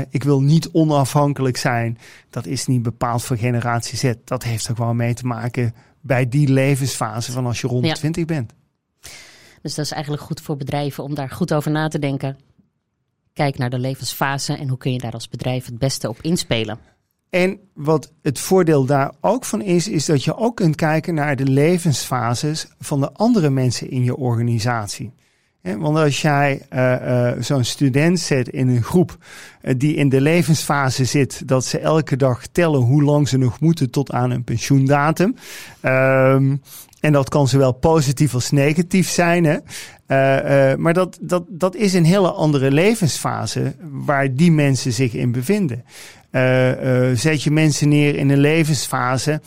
Ik 0.10 0.24
wil 0.24 0.42
niet 0.42 0.70
onafhankelijk 0.72 1.58
zijn. 1.58 1.98
Dat 2.30 2.46
is 2.46 2.68
niet 2.68 2.82
bepaald 2.82 3.24
voor 3.24 3.38
generatie 3.38 3.98
Z. 3.98 4.14
Dat 4.24 4.44
heeft 4.44 4.68
er 4.68 4.76
gewoon 4.76 4.96
mee 4.96 5.14
te 5.14 5.26
maken 5.26 5.74
bij 6.02 6.30
die 6.30 6.48
levensfase 6.48 7.32
van 7.32 7.46
als 7.46 7.62
je 7.62 7.68
rond 7.68 7.86
Ja. 7.86 7.94
20 7.94 8.26
bent. 8.26 8.54
Dus 9.62 9.76
dat 9.76 9.86
is 9.86 9.92
eigenlijk 9.92 10.24
goed 10.24 10.42
voor 10.42 10.58
bedrijven 10.58 11.04
om 11.04 11.16
daar 11.16 11.30
goed 11.30 11.54
over 11.54 11.72
na 11.72 11.88
te 11.88 12.00
denken. 12.00 12.38
Kijk 13.34 13.58
naar 13.58 13.70
de 13.70 13.80
levensfase 13.80 14.54
en 14.58 14.68
hoe 14.68 14.78
kun 14.78 14.92
je 14.92 15.00
daar 15.00 15.12
als 15.14 15.30
bedrijf 15.30 15.66
het 15.66 15.78
beste 15.78 16.10
op 16.10 16.22
inspelen. 16.22 16.80
En 17.30 17.60
wat 17.74 18.12
het 18.22 18.40
voordeel 18.40 18.86
daar 18.86 19.12
ook 19.22 19.46
van 19.46 19.62
is, 19.62 19.88
is 19.88 20.06
dat 20.06 20.24
je 20.24 20.38
ook 20.38 20.56
kunt 20.56 20.76
kijken 20.76 21.14
naar 21.14 21.36
de 21.36 21.46
levensfases 21.46 22.68
van 22.80 23.00
de 23.00 23.12
andere 23.12 23.50
mensen 23.50 23.90
in 23.90 24.04
je 24.04 24.16
organisatie. 24.16 25.14
Want 25.64 25.98
als 25.98 26.22
jij 26.22 26.62
eh, 26.70 27.30
eh, 27.30 27.36
zo'n 27.40 27.64
student 27.64 28.20
zet 28.20 28.50
in 28.50 28.68
een 28.68 28.84
groep 28.84 29.18
eh, 29.62 29.74
die 29.78 29.96
in 29.96 30.10
de 30.10 30.22
levensfase 30.22 31.06
zit, 31.06 31.48
dat 31.48 31.66
ze 31.66 31.80
elke 31.80 32.16
dag 32.16 32.48
tellen 32.48 32.80
hoe 32.80 33.04
lang 33.04 33.28
ze 33.28 33.38
nog 33.38 33.60
moeten 33.60 33.90
tot 33.90 34.12
aan 34.12 34.32
een 34.32 34.44
pensioendatum. 34.44 35.36
Ehm, 35.82 36.56
en 37.00 37.12
dat 37.12 37.30
kan 37.30 37.48
zowel 37.48 37.72
positief 37.72 38.34
als 38.34 38.52
negatief 38.52 39.10
zijn. 39.10 39.44
Hè? 39.44 39.58
Maar 40.76 40.94
dat, 40.94 41.18
dat, 41.22 41.44
dat 41.50 41.76
is 41.76 41.94
een 41.94 42.06
hele 42.06 42.32
andere 42.32 42.72
levensfase 42.72 43.76
waar 43.82 44.36
die 44.36 44.52
mensen 44.52 44.94
zich 44.94 45.14
in 45.14 45.32
bevinden. 45.32 45.84
Zet 47.18 47.44
je 47.44 47.52
mensen 47.52 47.90
neer 47.90 48.16
in 48.16 48.30
een 48.30 48.40
levensfase. 48.40 49.42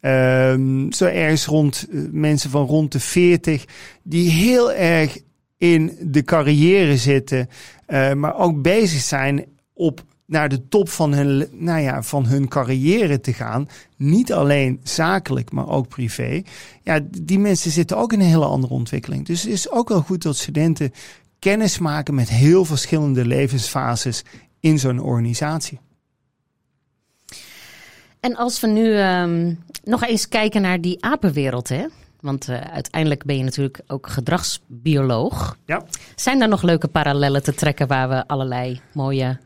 ehm, 0.00 0.90
zo 0.90 1.04
ergens 1.04 1.46
rond 1.46 1.86
mensen 2.12 2.50
van 2.50 2.66
rond 2.66 2.92
de 2.92 3.00
40, 3.00 3.64
die 4.02 4.30
heel 4.30 4.72
erg 4.72 5.18
in 5.64 5.96
de 6.00 6.22
carrière 6.22 6.96
zitten, 6.96 7.48
eh, 7.86 8.12
maar 8.12 8.36
ook 8.36 8.62
bezig 8.62 9.00
zijn 9.00 9.44
op 9.72 10.04
naar 10.26 10.48
de 10.48 10.68
top 10.68 10.88
van 10.88 11.12
hun, 11.12 11.48
nou 11.52 11.80
ja, 11.80 12.02
van 12.02 12.26
hun 12.26 12.48
carrière 12.48 13.20
te 13.20 13.32
gaan. 13.32 13.68
Niet 13.96 14.32
alleen 14.32 14.80
zakelijk, 14.82 15.52
maar 15.52 15.68
ook 15.68 15.88
privé. 15.88 16.42
Ja, 16.82 17.00
die 17.22 17.38
mensen 17.38 17.70
zitten 17.70 17.96
ook 17.96 18.12
in 18.12 18.20
een 18.20 18.26
hele 18.26 18.44
andere 18.44 18.72
ontwikkeling. 18.72 19.26
Dus 19.26 19.42
het 19.42 19.52
is 19.52 19.70
ook 19.70 19.88
wel 19.88 20.00
goed 20.00 20.22
dat 20.22 20.36
studenten 20.36 20.92
kennis 21.38 21.78
maken 21.78 22.14
met 22.14 22.28
heel 22.28 22.64
verschillende 22.64 23.26
levensfases 23.26 24.24
in 24.60 24.78
zo'n 24.78 25.00
organisatie. 25.00 25.80
En 28.20 28.36
als 28.36 28.60
we 28.60 28.66
nu 28.66 28.96
ehm, 28.96 29.54
nog 29.84 30.04
eens 30.04 30.28
kijken 30.28 30.62
naar 30.62 30.80
die 30.80 31.04
apenwereld, 31.04 31.68
hè? 31.68 31.86
Want 32.24 32.48
eh, 32.48 32.60
uiteindelijk 32.60 33.24
ben 33.24 33.36
je 33.36 33.44
natuurlijk 33.44 33.80
ook 33.86 34.08
gedragsbioloog. 34.08 35.56
Ja. 35.66 35.82
Zijn 36.14 36.38
daar 36.38 36.48
nog 36.48 36.62
leuke 36.62 36.88
parallellen 36.88 37.42
te 37.42 37.54
trekken 37.54 37.86
waar 37.86 38.08
we 38.08 38.26
allerlei 38.26 38.80
mooie, 38.92 39.38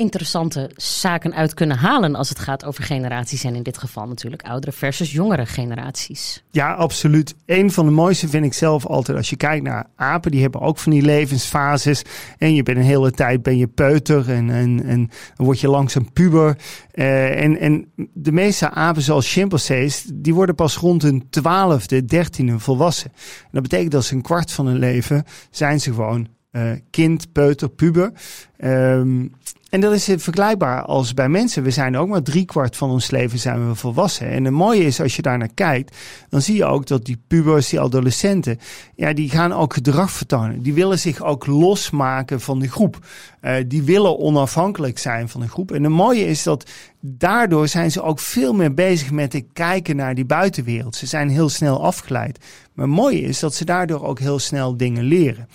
interessante 0.00 0.70
zaken 0.76 1.34
uit 1.34 1.54
kunnen 1.54 1.76
halen 1.76 2.14
als 2.14 2.28
het 2.28 2.38
gaat 2.38 2.64
over 2.64 2.84
generaties 2.84 3.44
en 3.44 3.54
in 3.54 3.62
dit 3.62 3.78
geval 3.78 4.06
natuurlijk 4.06 4.42
oudere 4.42 4.72
versus 4.72 5.12
jongere 5.12 5.46
generaties? 5.46 6.44
Ja, 6.50 6.74
absoluut. 6.74 7.34
Een 7.46 7.70
van 7.70 7.84
de 7.84 7.90
mooiste 7.90 8.28
vind 8.28 8.44
ik 8.44 8.52
zelf 8.52 8.86
altijd 8.86 9.16
als 9.16 9.30
je 9.30 9.36
kijkt 9.36 9.64
naar 9.64 9.86
apen. 9.96 10.30
Die 10.30 10.42
hebben 10.42 10.60
ook 10.60 10.78
van 10.78 10.92
die 10.92 11.02
levensfases. 11.02 12.02
En 12.38 12.54
je 12.54 12.62
bent 12.62 12.78
een 12.78 12.84
hele 12.84 13.10
tijd 13.10 13.42
ben 13.42 13.56
je 13.56 13.66
peuter 13.66 14.30
en, 14.30 14.50
en, 14.50 14.84
en 14.84 15.10
dan 15.36 15.46
word 15.46 15.60
je 15.60 15.68
langzaam 15.68 16.12
puber. 16.12 16.56
Eh, 16.90 17.42
en, 17.42 17.58
en 17.58 17.92
de 18.14 18.32
meeste 18.32 18.70
apen 18.70 19.02
zoals 19.02 19.32
chimpansees, 19.32 20.04
die 20.14 20.34
worden 20.34 20.54
pas 20.54 20.76
rond 20.76 21.02
hun 21.02 21.26
twaalfde, 21.30 22.04
dertiende 22.04 22.58
volwassen. 22.58 23.12
En 23.42 23.48
dat 23.50 23.62
betekent 23.62 23.92
dat 23.92 24.04
ze 24.04 24.14
een 24.14 24.22
kwart 24.22 24.52
van 24.52 24.66
hun 24.66 24.78
leven 24.78 25.24
zijn 25.50 25.80
ze 25.80 25.92
gewoon 25.92 26.28
eh, 26.50 26.72
kind, 26.90 27.32
peuter, 27.32 27.68
puber. 27.68 28.12
Ehm, 28.56 29.26
en 29.70 29.80
dat 29.80 29.92
is 29.92 30.08
eh, 30.08 30.18
vergelijkbaar 30.18 30.82
als 30.82 31.14
bij 31.14 31.28
mensen. 31.28 31.62
We 31.62 31.70
zijn 31.70 31.96
ook 31.96 32.08
maar 32.08 32.22
driekwart 32.22 32.76
van 32.76 32.90
ons 32.90 33.10
leven 33.10 33.38
zijn 33.38 33.68
we 33.68 33.74
volwassen. 33.74 34.30
En 34.30 34.44
het 34.44 34.54
mooie 34.54 34.84
is, 34.84 35.00
als 35.00 35.16
je 35.16 35.22
daar 35.22 35.38
naar 35.38 35.54
kijkt, 35.54 35.96
dan 36.28 36.42
zie 36.42 36.56
je 36.56 36.64
ook 36.64 36.86
dat 36.86 37.04
die 37.04 37.22
pubers, 37.26 37.68
die 37.68 37.80
adolescenten, 37.80 38.58
ja, 38.94 39.12
die 39.12 39.30
gaan 39.30 39.52
ook 39.52 39.74
gedrag 39.74 40.10
vertonen. 40.10 40.62
Die 40.62 40.74
willen 40.74 40.98
zich 40.98 41.22
ook 41.22 41.46
losmaken 41.46 42.40
van 42.40 42.58
de 42.58 42.68
groep. 42.68 42.98
Eh, 43.40 43.54
die 43.66 43.82
willen 43.82 44.18
onafhankelijk 44.18 44.98
zijn 44.98 45.28
van 45.28 45.40
de 45.40 45.48
groep. 45.48 45.72
En 45.72 45.82
het 45.82 45.92
mooie 45.92 46.26
is 46.26 46.42
dat 46.42 46.70
daardoor 47.00 47.68
zijn 47.68 47.90
ze 47.90 48.02
ook 48.02 48.18
veel 48.18 48.52
meer 48.52 48.74
bezig 48.74 49.10
met 49.10 49.32
het 49.32 49.44
kijken 49.52 49.96
naar 49.96 50.14
die 50.14 50.24
buitenwereld. 50.24 50.96
Ze 50.96 51.06
zijn 51.06 51.28
heel 51.28 51.48
snel 51.48 51.84
afgeleid. 51.84 52.38
Maar 52.74 52.86
het 52.86 52.94
mooie 52.94 53.20
is 53.20 53.38
dat 53.38 53.54
ze 53.54 53.64
daardoor 53.64 54.04
ook 54.04 54.18
heel 54.18 54.38
snel 54.38 54.76
dingen 54.76 55.04
leren. 55.04 55.48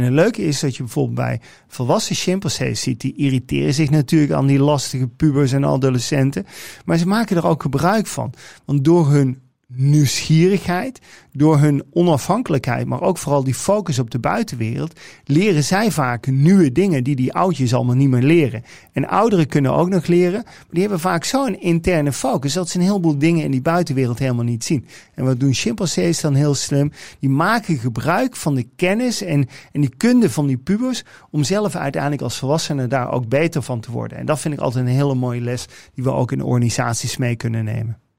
En 0.00 0.06
het 0.06 0.14
leuke 0.14 0.42
is 0.42 0.60
dat 0.60 0.76
je 0.76 0.82
bijvoorbeeld 0.82 1.16
bij 1.16 1.40
volwassen 1.68 2.14
chimpansees 2.14 2.80
ziet, 2.80 3.00
die 3.00 3.16
irriteren 3.16 3.74
zich 3.74 3.90
natuurlijk 3.90 4.32
aan 4.32 4.46
die 4.46 4.58
lastige 4.58 5.08
pubers 5.08 5.52
en 5.52 5.64
adolescenten. 5.64 6.46
Maar 6.84 6.98
ze 6.98 7.06
maken 7.06 7.36
er 7.36 7.46
ook 7.46 7.62
gebruik 7.62 8.06
van. 8.06 8.32
Want 8.64 8.84
door 8.84 9.10
hun 9.10 9.38
nieuwsgierigheid, 9.74 11.00
door 11.32 11.58
hun 11.58 11.82
onafhankelijkheid, 11.92 12.86
maar 12.86 13.00
ook 13.00 13.18
vooral 13.18 13.44
die 13.44 13.54
focus 13.54 13.98
op 13.98 14.10
de 14.10 14.18
buitenwereld, 14.18 15.00
leren 15.24 15.64
zij 15.64 15.90
vaak 15.90 16.26
nieuwe 16.26 16.72
dingen 16.72 17.04
die 17.04 17.16
die 17.16 17.32
oudjes 17.32 17.74
allemaal 17.74 17.94
niet 17.94 18.08
meer 18.08 18.22
leren. 18.22 18.62
En 18.92 19.08
ouderen 19.08 19.46
kunnen 19.46 19.72
ook 19.72 19.88
nog 19.88 20.06
leren, 20.06 20.42
maar 20.44 20.66
die 20.70 20.80
hebben 20.80 21.00
vaak 21.00 21.24
zo'n 21.24 21.60
interne 21.60 22.12
focus 22.12 22.52
dat 22.52 22.68
ze 22.68 22.78
een 22.78 22.84
heleboel 22.84 23.18
dingen 23.18 23.44
in 23.44 23.50
die 23.50 23.62
buitenwereld 23.62 24.18
helemaal 24.18 24.44
niet 24.44 24.64
zien. 24.64 24.86
En 25.14 25.24
wat 25.24 25.40
doen 25.40 25.54
chimpansees 25.54 26.20
dan 26.20 26.34
heel 26.34 26.54
slim? 26.54 26.92
Die 27.18 27.30
maken 27.30 27.78
gebruik 27.78 28.36
van 28.36 28.54
de 28.54 28.68
kennis 28.76 29.22
en, 29.22 29.48
en 29.72 29.80
die 29.80 29.96
kunde 29.96 30.30
van 30.30 30.46
die 30.46 30.58
pubers 30.58 31.04
om 31.30 31.44
zelf 31.44 31.76
uiteindelijk 31.76 32.22
als 32.22 32.38
volwassenen 32.38 32.88
daar 32.88 33.12
ook 33.12 33.28
beter 33.28 33.62
van 33.62 33.80
te 33.80 33.90
worden. 33.90 34.18
En 34.18 34.26
dat 34.26 34.40
vind 34.40 34.54
ik 34.54 34.60
altijd 34.60 34.86
een 34.86 34.92
hele 34.92 35.14
mooie 35.14 35.40
les 35.40 35.66
die 35.94 36.04
we 36.04 36.12
ook 36.12 36.32
in 36.32 36.42
organisaties 36.42 37.16
mee 37.16 37.36
kunnen 37.36 37.64
nemen. 37.64 38.09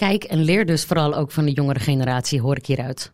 Kijk 0.00 0.24
en 0.24 0.38
leer 0.38 0.66
dus 0.66 0.84
vooral 0.84 1.14
ook 1.14 1.30
van 1.30 1.44
de 1.44 1.52
jongere 1.52 1.78
generatie, 1.78 2.40
hoor 2.40 2.56
ik 2.56 2.66
hieruit. 2.66 3.12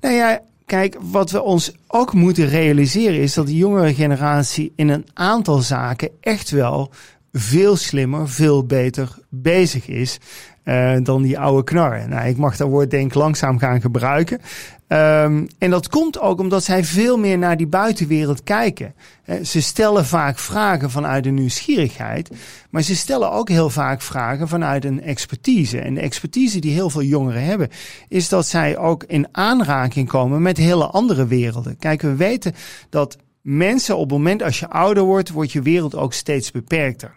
Nou 0.00 0.14
ja, 0.14 0.40
kijk, 0.66 0.96
wat 1.00 1.30
we 1.30 1.42
ons 1.42 1.72
ook 1.86 2.12
moeten 2.12 2.48
realiseren 2.48 3.20
is 3.20 3.34
dat 3.34 3.46
de 3.46 3.56
jongere 3.56 3.94
generatie 3.94 4.72
in 4.76 4.88
een 4.88 5.06
aantal 5.14 5.58
zaken 5.58 6.10
echt 6.20 6.50
wel 6.50 6.90
veel 7.32 7.76
slimmer, 7.76 8.28
veel 8.28 8.64
beter 8.64 9.18
bezig 9.28 9.88
is 9.88 10.18
uh, 10.64 10.96
dan 11.02 11.22
die 11.22 11.38
oude 11.38 11.64
knar. 11.64 12.08
Nou, 12.08 12.28
ik 12.28 12.36
mag 12.36 12.56
dat 12.56 12.68
woord 12.68 12.90
denk 12.90 13.06
ik 13.06 13.14
langzaam 13.14 13.58
gaan 13.58 13.80
gebruiken. 13.80 14.40
Um, 14.88 15.46
en 15.58 15.70
dat 15.70 15.88
komt 15.88 16.20
ook 16.20 16.40
omdat 16.40 16.64
zij 16.64 16.84
veel 16.84 17.16
meer 17.16 17.38
naar 17.38 17.56
die 17.56 17.66
buitenwereld 17.66 18.42
kijken. 18.42 18.94
ze 19.42 19.62
stellen 19.62 20.06
vaak 20.06 20.38
vragen 20.38 20.90
vanuit 20.90 21.26
een 21.26 21.34
nieuwsgierigheid, 21.34 22.30
maar 22.70 22.82
ze 22.82 22.96
stellen 22.96 23.30
ook 23.30 23.48
heel 23.48 23.70
vaak 23.70 24.02
vragen 24.02 24.48
vanuit 24.48 24.84
een 24.84 25.02
expertise. 25.02 25.78
En 25.78 25.94
de 25.94 26.00
expertise 26.00 26.58
die 26.58 26.72
heel 26.72 26.90
veel 26.90 27.02
jongeren 27.02 27.44
hebben, 27.44 27.68
is 28.08 28.28
dat 28.28 28.46
zij 28.46 28.78
ook 28.78 29.04
in 29.04 29.28
aanraking 29.32 30.08
komen 30.08 30.42
met 30.42 30.56
hele 30.56 30.86
andere 30.86 31.26
werelden. 31.26 31.76
Kijk, 31.78 32.02
we 32.02 32.14
weten 32.14 32.54
dat 32.90 33.16
mensen 33.40 33.94
op 33.96 34.02
het 34.02 34.10
moment 34.10 34.42
als 34.42 34.58
je 34.58 34.68
ouder 34.68 35.02
wordt, 35.02 35.30
wordt 35.30 35.52
je 35.52 35.62
wereld 35.62 35.94
ook 35.94 36.12
steeds 36.12 36.50
beperkter 36.50 37.16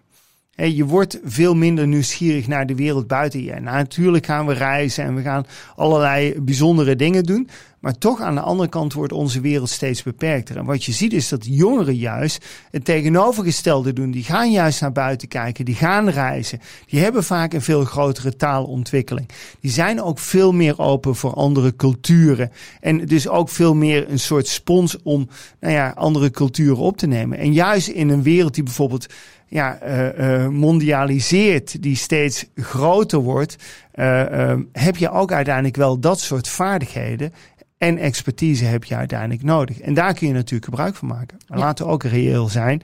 je 0.68 0.86
wordt 0.86 1.20
veel 1.24 1.56
minder 1.56 1.88
nieuwsgierig 1.88 2.48
naar 2.48 2.66
de 2.66 2.76
wereld 2.76 3.08
buiten 3.08 3.44
je. 3.44 3.60
Natuurlijk 3.60 4.26
gaan 4.26 4.46
we 4.46 4.54
reizen 4.54 5.04
en 5.04 5.16
we 5.16 5.22
gaan 5.22 5.46
allerlei 5.76 6.42
bijzondere 6.42 6.96
dingen 6.96 7.24
doen. 7.24 7.50
Maar 7.80 7.98
toch 7.98 8.22
aan 8.22 8.36
de 8.36 8.42
andere 8.42 8.70
kant 8.70 8.94
wordt 8.94 9.14
onze 9.14 9.42
wereld 9.42 9.70
steeds 9.70 10.04
beperkter. 10.04 10.58
En 10.58 10.66
wat 10.66 10.84
je 10.84 10.92
ziet 10.92 11.14
is 11.14 11.30
dat 11.30 11.46
jongeren 11.46 11.96
juist 11.96 12.46
het 12.72 12.86
tegenovergestelde 12.86 13.94
doen. 13.94 14.12
Die 14.12 14.24
gaan 14.24 14.52
juist 14.52 14.82
naar 14.82 14.92
buiten 14.92 15.28
kijken, 15.28 15.66
die 15.66 15.76
gaan 15.76 16.10
reizen. 16.10 16.60
Die 16.86 17.00
hebben 17.00 17.24
vaak 17.24 17.54
een 17.54 17.62
veel 17.62 17.84
grotere 17.84 18.36
taalontwikkeling. 18.36 19.30
Die 19.60 19.72
zijn 19.72 20.02
ook 20.02 20.20
veel 20.20 20.52
meer 20.52 20.80
open 20.80 21.16
voor 21.16 21.34
andere 21.34 21.76
culturen. 21.76 22.52
En 22.80 23.06
dus 23.06 23.28
ook 23.28 23.50
veel 23.50 23.76
meer 23.76 24.10
een 24.10 24.20
soort 24.20 24.48
spons 24.48 24.98
om 25.04 25.28
nou 25.60 25.74
ja, 25.74 25.92
andere 25.96 26.32
culturen 26.32 26.78
op 26.78 26.98
te 26.98 27.08
nemen. 27.08 27.38
En 27.38 27.54
juist 27.54 27.88
in 27.88 28.10
een 28.10 28.24
wereld 28.24 28.54
die 28.54 28.64
bijvoorbeeld 28.64 29.08
ja, 29.48 29.80
uh, 30.18 30.48
mondialiseert, 30.48 31.82
die 31.82 31.96
steeds 31.96 32.46
groter 32.56 33.20
wordt, 33.20 33.56
uh, 33.96 34.54
heb 34.72 34.98
je 34.98 35.12
ook 35.12 35.32
uiteindelijk 35.32 35.76
wel 35.76 36.00
dat 36.00 36.20
soort 36.20 36.48
vaardigheden 36.48 37.34
en 37.80 37.98
expertise 37.98 38.66
heb 38.66 38.84
je 38.84 38.96
uiteindelijk 38.96 39.44
nodig. 39.44 39.80
En 39.80 39.94
daar 39.94 40.14
kun 40.14 40.28
je 40.28 40.34
natuurlijk 40.34 40.66
gebruik 40.66 40.96
van 40.96 41.08
maken. 41.08 41.38
Maar 41.48 41.60
laten 41.60 41.86
we 41.86 41.92
ook 41.92 42.04
reëel 42.04 42.50
zijn. 42.50 42.82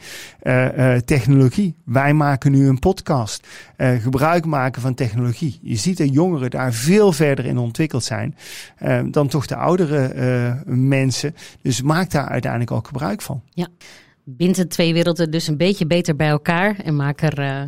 technologie. 1.06 1.76
Wij 1.86 2.14
maken 2.14 2.52
nu 2.52 2.68
een 2.68 2.80
podcast. 2.80 3.48
gebruik 3.78 4.46
maken 4.46 4.82
van 4.82 4.94
technologie. 4.94 5.60
Je 5.62 5.76
ziet 5.76 5.98
dat 5.98 6.14
jongeren 6.14 6.50
daar 6.50 6.74
veel 6.74 7.12
verder 7.12 7.46
in 7.46 7.58
ontwikkeld 7.58 8.04
zijn 8.04 8.36
dan 9.12 9.28
toch 9.28 9.46
de 9.46 9.56
oudere 9.56 10.64
mensen. 10.66 11.36
Dus 11.62 11.82
maak 11.82 12.12
daar 12.12 12.28
uiteindelijk 12.30 12.72
ook 12.72 12.88
gebruik 12.88 13.22
van. 13.22 13.42
Ja 13.50 13.68
bind 14.26 14.56
de 14.56 14.68
twee 14.68 14.94
werelden 14.94 15.32
dus 15.32 15.48
een 15.48 15.58
beetje 15.58 15.88
beter 15.88 16.16
bij 16.16 16.28
elkaar 16.28 16.80
en 16.80 16.96
maak 16.96 17.22
er 17.22 17.68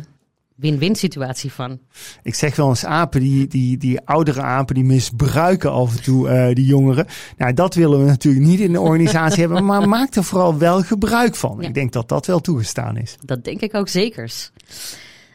win-win 0.58 0.96
situatie 0.96 1.52
van. 1.52 1.78
Ik 2.22 2.34
zeg 2.34 2.56
wel 2.56 2.68
eens 2.68 2.84
apen, 2.84 3.20
die, 3.20 3.46
die, 3.46 3.76
die 3.76 4.00
oudere 4.00 4.42
apen, 4.42 4.74
die 4.74 4.84
misbruiken 4.84 5.72
af 5.72 5.96
en 5.96 6.02
toe 6.02 6.28
uh, 6.28 6.54
die 6.54 6.64
jongeren. 6.64 7.06
Nou, 7.36 7.54
dat 7.54 7.74
willen 7.74 7.98
we 8.00 8.04
natuurlijk 8.04 8.44
niet 8.44 8.60
in 8.60 8.72
de 8.72 8.80
organisatie 8.80 9.40
hebben, 9.44 9.64
maar 9.64 9.88
maak 9.88 10.14
er 10.14 10.24
vooral 10.24 10.58
wel 10.58 10.82
gebruik 10.82 11.34
van. 11.34 11.62
Ik 11.62 11.74
denk 11.74 11.92
dat 11.92 12.08
dat 12.08 12.26
wel 12.26 12.40
toegestaan 12.40 12.96
is. 12.96 13.16
Dat 13.24 13.44
denk 13.44 13.60
ik 13.60 13.74
ook 13.74 13.88
zekers. 13.88 14.50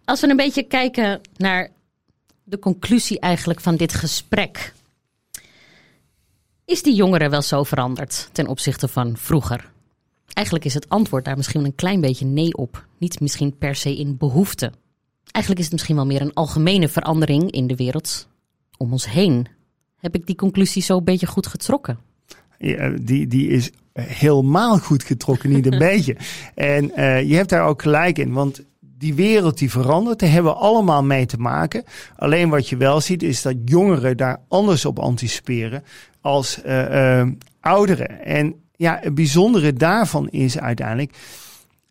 Als 0.06 0.22
we 0.22 0.30
een 0.30 0.36
beetje 0.36 0.63
kijken 0.63 1.22
naar 1.38 1.70
de 2.44 2.60
conclusie 2.60 3.20
eigenlijk 3.20 3.60
van 3.60 3.75
dit 3.75 3.94
gesprek. 3.94 4.74
Is 6.65 6.84
die 6.84 6.96
jongere 6.96 7.30
wel 7.30 7.42
zo 7.42 7.63
veranderd 7.63 8.30
ten 8.32 8.48
opzichte 8.48 8.88
van 8.88 9.18
vroeger? 9.18 9.72
Eigenlijk 10.34 10.65
is 10.65 10.74
het 10.74 10.89
antwoord 10.89 11.25
daar 11.25 11.38
misschien 11.38 11.65
een 11.65 11.75
klein 11.75 12.01
beetje 12.01 12.25
nee 12.25 12.53
op. 12.53 12.86
Niet 12.98 13.20
misschien 13.20 13.58
per 13.58 13.75
se 13.75 13.98
in 13.98 14.18
behoefte. 14.18 14.72
Eigenlijk 15.33 15.57
is 15.57 15.63
het 15.63 15.71
misschien 15.71 15.95
wel 15.95 16.05
meer 16.05 16.21
een 16.21 16.33
algemene 16.33 16.89
verandering 16.89 17.51
in 17.51 17.67
de 17.67 17.75
wereld 17.75 18.27
om 18.77 18.91
ons 18.91 19.09
heen. 19.09 19.47
Heb 19.99 20.15
ik 20.15 20.25
die 20.25 20.35
conclusie 20.35 20.81
zo 20.81 20.98
een 20.98 21.03
beetje 21.03 21.27
goed 21.27 21.48
getrokken? 21.48 22.00
Ja, 22.57 22.89
die, 23.01 23.27
die 23.27 23.48
is 23.48 23.72
helemaal 23.93 24.79
goed 24.79 25.03
getrokken, 25.03 25.50
niet 25.50 25.65
een 25.65 25.77
beetje. 25.91 26.17
En 26.55 26.91
uh, 26.96 27.22
je 27.22 27.35
hebt 27.35 27.50
daar 27.50 27.65
ook 27.65 27.81
gelijk 27.81 28.17
in, 28.17 28.31
want 28.31 28.63
die 28.79 29.13
wereld 29.13 29.57
die 29.57 29.72
verandert, 29.72 30.19
daar 30.19 30.31
hebben 30.31 30.51
we 30.51 30.57
allemaal 30.57 31.03
mee 31.03 31.25
te 31.25 31.37
maken. 31.37 31.83
Alleen 32.15 32.50
wat 32.50 32.69
je 32.69 32.77
wel 32.77 33.01
ziet 33.01 33.24
is 33.24 33.41
dat 33.41 33.55
jongeren 33.65 34.17
daar 34.17 34.41
anders 34.48 34.85
op 34.85 35.00
anticiperen 35.00 35.83
als 36.22 36.59
uh, 36.65 37.22
uh, 37.22 37.27
ouderen. 37.59 38.25
En 38.25 38.55
ja, 38.75 39.00
het 39.01 39.15
bijzondere 39.15 39.74
daarvan 39.74 40.29
is 40.29 40.59
uiteindelijk 40.59 41.13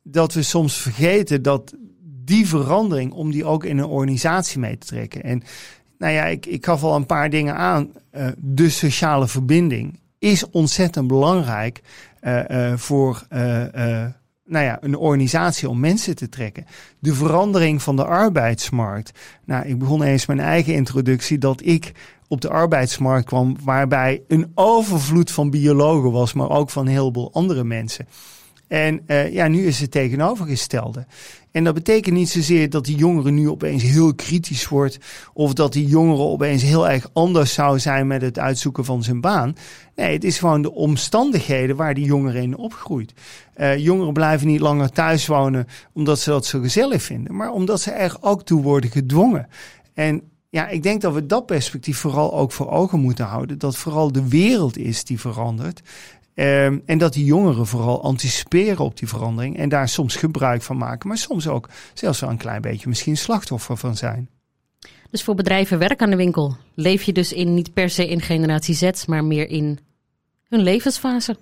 dat 0.02 0.34
we 0.34 0.42
soms 0.42 0.76
vergeten 0.76 1.42
dat 1.42 1.74
die 2.24 2.48
verandering, 2.48 3.12
om 3.12 3.30
die 3.30 3.44
ook 3.44 3.64
in 3.64 3.78
een 3.78 3.84
organisatie 3.84 4.58
mee 4.58 4.78
te 4.78 4.86
trekken. 4.86 5.22
En 5.22 5.42
nou 5.98 6.12
ja, 6.12 6.24
ik, 6.24 6.46
ik 6.46 6.64
gaf 6.64 6.82
al 6.82 6.96
een 6.96 7.06
paar 7.06 7.30
dingen 7.30 7.56
aan. 7.56 7.90
Uh, 8.12 8.26
de 8.36 8.70
sociale 8.70 9.28
verbinding 9.28 10.00
is 10.18 10.50
ontzettend 10.50 11.06
belangrijk 11.06 11.82
uh, 12.22 12.40
uh, 12.48 12.76
voor 12.76 13.26
nou 14.44 14.64
ja, 14.64 14.78
een 14.80 14.96
organisatie 14.96 15.68
om 15.68 15.80
mensen 15.80 16.16
te 16.16 16.28
trekken. 16.28 16.66
De 16.98 17.14
verandering 17.14 17.82
van 17.82 17.96
de 17.96 18.04
arbeidsmarkt. 18.04 19.18
Nou, 19.44 19.66
ik 19.66 19.78
begon 19.78 20.02
eens 20.02 20.26
mijn 20.26 20.40
eigen 20.40 20.74
introductie 20.74 21.38
dat 21.38 21.66
ik 21.66 21.92
op 22.28 22.40
de 22.40 22.48
arbeidsmarkt 22.48 23.26
kwam, 23.26 23.56
waarbij 23.64 24.22
een 24.28 24.50
overvloed 24.54 25.30
van 25.30 25.50
biologen 25.50 26.12
was, 26.12 26.32
maar 26.32 26.50
ook 26.50 26.70
van 26.70 26.86
een 26.86 26.92
heleboel 26.92 27.32
andere 27.32 27.64
mensen. 27.64 28.06
En 28.72 29.02
uh, 29.06 29.32
ja, 29.32 29.48
nu 29.48 29.66
is 29.66 29.80
het 29.80 29.90
tegenovergestelde. 29.90 31.06
En 31.50 31.64
dat 31.64 31.74
betekent 31.74 32.14
niet 32.14 32.28
zozeer 32.28 32.70
dat 32.70 32.84
die 32.84 32.96
jongeren 32.96 33.34
nu 33.34 33.48
opeens 33.48 33.82
heel 33.82 34.14
kritisch 34.14 34.68
wordt. 34.68 34.98
Of 35.32 35.52
dat 35.52 35.72
die 35.72 35.86
jongeren 35.86 36.24
opeens 36.24 36.62
heel 36.62 36.88
erg 36.88 37.10
anders 37.12 37.52
zou 37.52 37.78
zijn 37.78 38.06
met 38.06 38.22
het 38.22 38.38
uitzoeken 38.38 38.84
van 38.84 39.02
zijn 39.02 39.20
baan. 39.20 39.56
Nee, 39.96 40.12
het 40.12 40.24
is 40.24 40.38
gewoon 40.38 40.62
de 40.62 40.72
omstandigheden 40.72 41.76
waar 41.76 41.94
die 41.94 42.04
jongeren 42.04 42.42
in 42.42 42.56
opgroeit. 42.56 43.12
Uh, 43.56 43.78
jongeren 43.78 44.12
blijven 44.12 44.46
niet 44.46 44.60
langer 44.60 44.90
thuis 44.90 45.26
wonen 45.26 45.66
omdat 45.92 46.18
ze 46.18 46.30
dat 46.30 46.46
zo 46.46 46.60
gezellig 46.60 47.02
vinden. 47.02 47.36
Maar 47.36 47.50
omdat 47.50 47.80
ze 47.80 47.90
er 47.90 48.16
ook 48.20 48.42
toe 48.42 48.62
worden 48.62 48.90
gedwongen. 48.90 49.48
En 49.94 50.22
ja, 50.50 50.68
ik 50.68 50.82
denk 50.82 51.00
dat 51.00 51.14
we 51.14 51.26
dat 51.26 51.46
perspectief 51.46 51.98
vooral 51.98 52.34
ook 52.34 52.52
voor 52.52 52.70
ogen 52.70 53.00
moeten 53.00 53.24
houden. 53.24 53.58
Dat 53.58 53.76
vooral 53.76 54.12
de 54.12 54.28
wereld 54.28 54.76
is 54.76 55.04
die 55.04 55.20
verandert. 55.20 55.82
Um, 56.34 56.82
en 56.86 56.98
dat 56.98 57.12
die 57.12 57.24
jongeren 57.24 57.66
vooral 57.66 58.02
anticiperen 58.02 58.84
op 58.84 58.98
die 58.98 59.08
verandering 59.08 59.56
en 59.56 59.68
daar 59.68 59.88
soms 59.88 60.16
gebruik 60.16 60.62
van 60.62 60.76
maken, 60.76 61.08
maar 61.08 61.18
soms 61.18 61.48
ook 61.48 61.68
zelfs 61.94 62.20
wel 62.20 62.30
een 62.30 62.36
klein 62.36 62.60
beetje 62.60 62.88
misschien 62.88 63.16
slachtoffer 63.16 63.76
van 63.76 63.96
zijn. 63.96 64.28
Dus 65.10 65.22
voor 65.22 65.34
bedrijven 65.34 65.78
werk 65.78 66.02
aan 66.02 66.10
de 66.10 66.16
winkel 66.16 66.56
leef 66.74 67.02
je 67.02 67.12
dus 67.12 67.32
in 67.32 67.54
niet 67.54 67.72
per 67.72 67.90
se 67.90 68.08
in 68.08 68.20
generatie 68.20 68.74
Z, 68.74 69.06
maar 69.06 69.24
meer 69.24 69.48
in 69.48 69.78
hun 70.48 70.60
levensfase. 70.60 71.36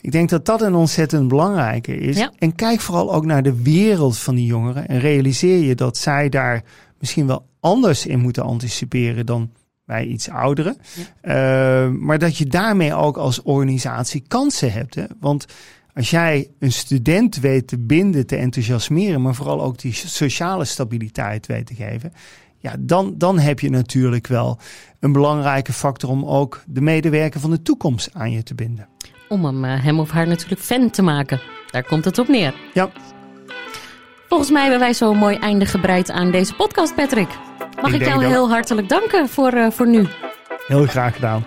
Ik 0.00 0.12
denk 0.12 0.28
dat 0.30 0.46
dat 0.46 0.62
een 0.62 0.74
ontzettend 0.74 1.28
belangrijke 1.28 1.96
is. 1.96 2.16
Ja. 2.16 2.32
En 2.38 2.54
kijk 2.54 2.80
vooral 2.80 3.14
ook 3.14 3.24
naar 3.24 3.42
de 3.42 3.62
wereld 3.62 4.18
van 4.18 4.34
die 4.34 4.46
jongeren 4.46 4.88
en 4.88 4.98
realiseer 4.98 5.58
je 5.58 5.74
dat 5.74 5.96
zij 5.96 6.28
daar 6.28 6.64
misschien 6.98 7.26
wel 7.26 7.46
anders 7.60 8.06
in 8.06 8.18
moeten 8.18 8.42
anticiperen 8.42 9.26
dan 9.26 9.50
bij 9.84 10.04
iets 10.04 10.28
ouderen. 10.28 10.76
Uh, 11.22 11.88
maar 11.88 12.18
dat 12.18 12.36
je 12.36 12.46
daarmee 12.46 12.94
ook 12.94 13.16
als 13.16 13.42
organisatie 13.42 14.24
kansen 14.28 14.72
hebt. 14.72 14.94
Hè? 14.94 15.04
Want 15.20 15.46
als 15.94 16.10
jij 16.10 16.48
een 16.58 16.72
student 16.72 17.40
weet 17.40 17.66
te 17.66 17.78
binden, 17.78 18.26
te 18.26 18.36
enthousiasmeren, 18.36 19.22
maar 19.22 19.34
vooral 19.34 19.62
ook 19.62 19.78
die 19.78 19.92
sociale 19.92 20.64
stabiliteit 20.64 21.46
weet 21.46 21.66
te 21.66 21.74
geven. 21.74 22.12
Ja, 22.58 22.74
dan, 22.78 23.14
dan 23.18 23.38
heb 23.38 23.60
je 23.60 23.70
natuurlijk 23.70 24.26
wel 24.26 24.58
een 25.00 25.12
belangrijke 25.12 25.72
factor 25.72 26.10
om 26.10 26.24
ook 26.24 26.62
de 26.66 26.80
medewerker 26.80 27.40
van 27.40 27.50
de 27.50 27.62
toekomst 27.62 28.10
aan 28.12 28.30
je 28.30 28.42
te 28.42 28.54
binden. 28.54 28.88
Om 29.28 29.44
hem, 29.44 29.64
eh, 29.64 29.84
hem 29.84 30.00
of 30.00 30.10
haar 30.10 30.26
natuurlijk 30.26 30.60
fan 30.60 30.90
te 30.90 31.02
maken. 31.02 31.40
Daar 31.70 31.84
komt 31.84 32.04
het 32.04 32.18
op 32.18 32.28
neer. 32.28 32.54
Ja. 32.74 32.90
Volgens 34.28 34.50
mij 34.50 34.62
hebben 34.62 34.80
wij 34.80 34.94
zo'n 34.94 35.16
mooi 35.16 35.36
einde 35.36 35.66
gebreid 35.66 36.10
aan 36.10 36.30
deze 36.30 36.54
podcast, 36.54 36.94
Patrick. 36.94 37.51
Mag 37.82 37.92
ik, 37.92 38.04
jou 38.04 38.24
heel 38.24 38.48
hartelijk 38.50 38.88
danken 38.88 39.28
voor, 39.28 39.54
uh, 39.54 39.70
voor 39.70 39.86
nu. 39.86 40.06
Heel 40.66 40.86
graag 40.86 41.14
gedaan. 41.14 41.44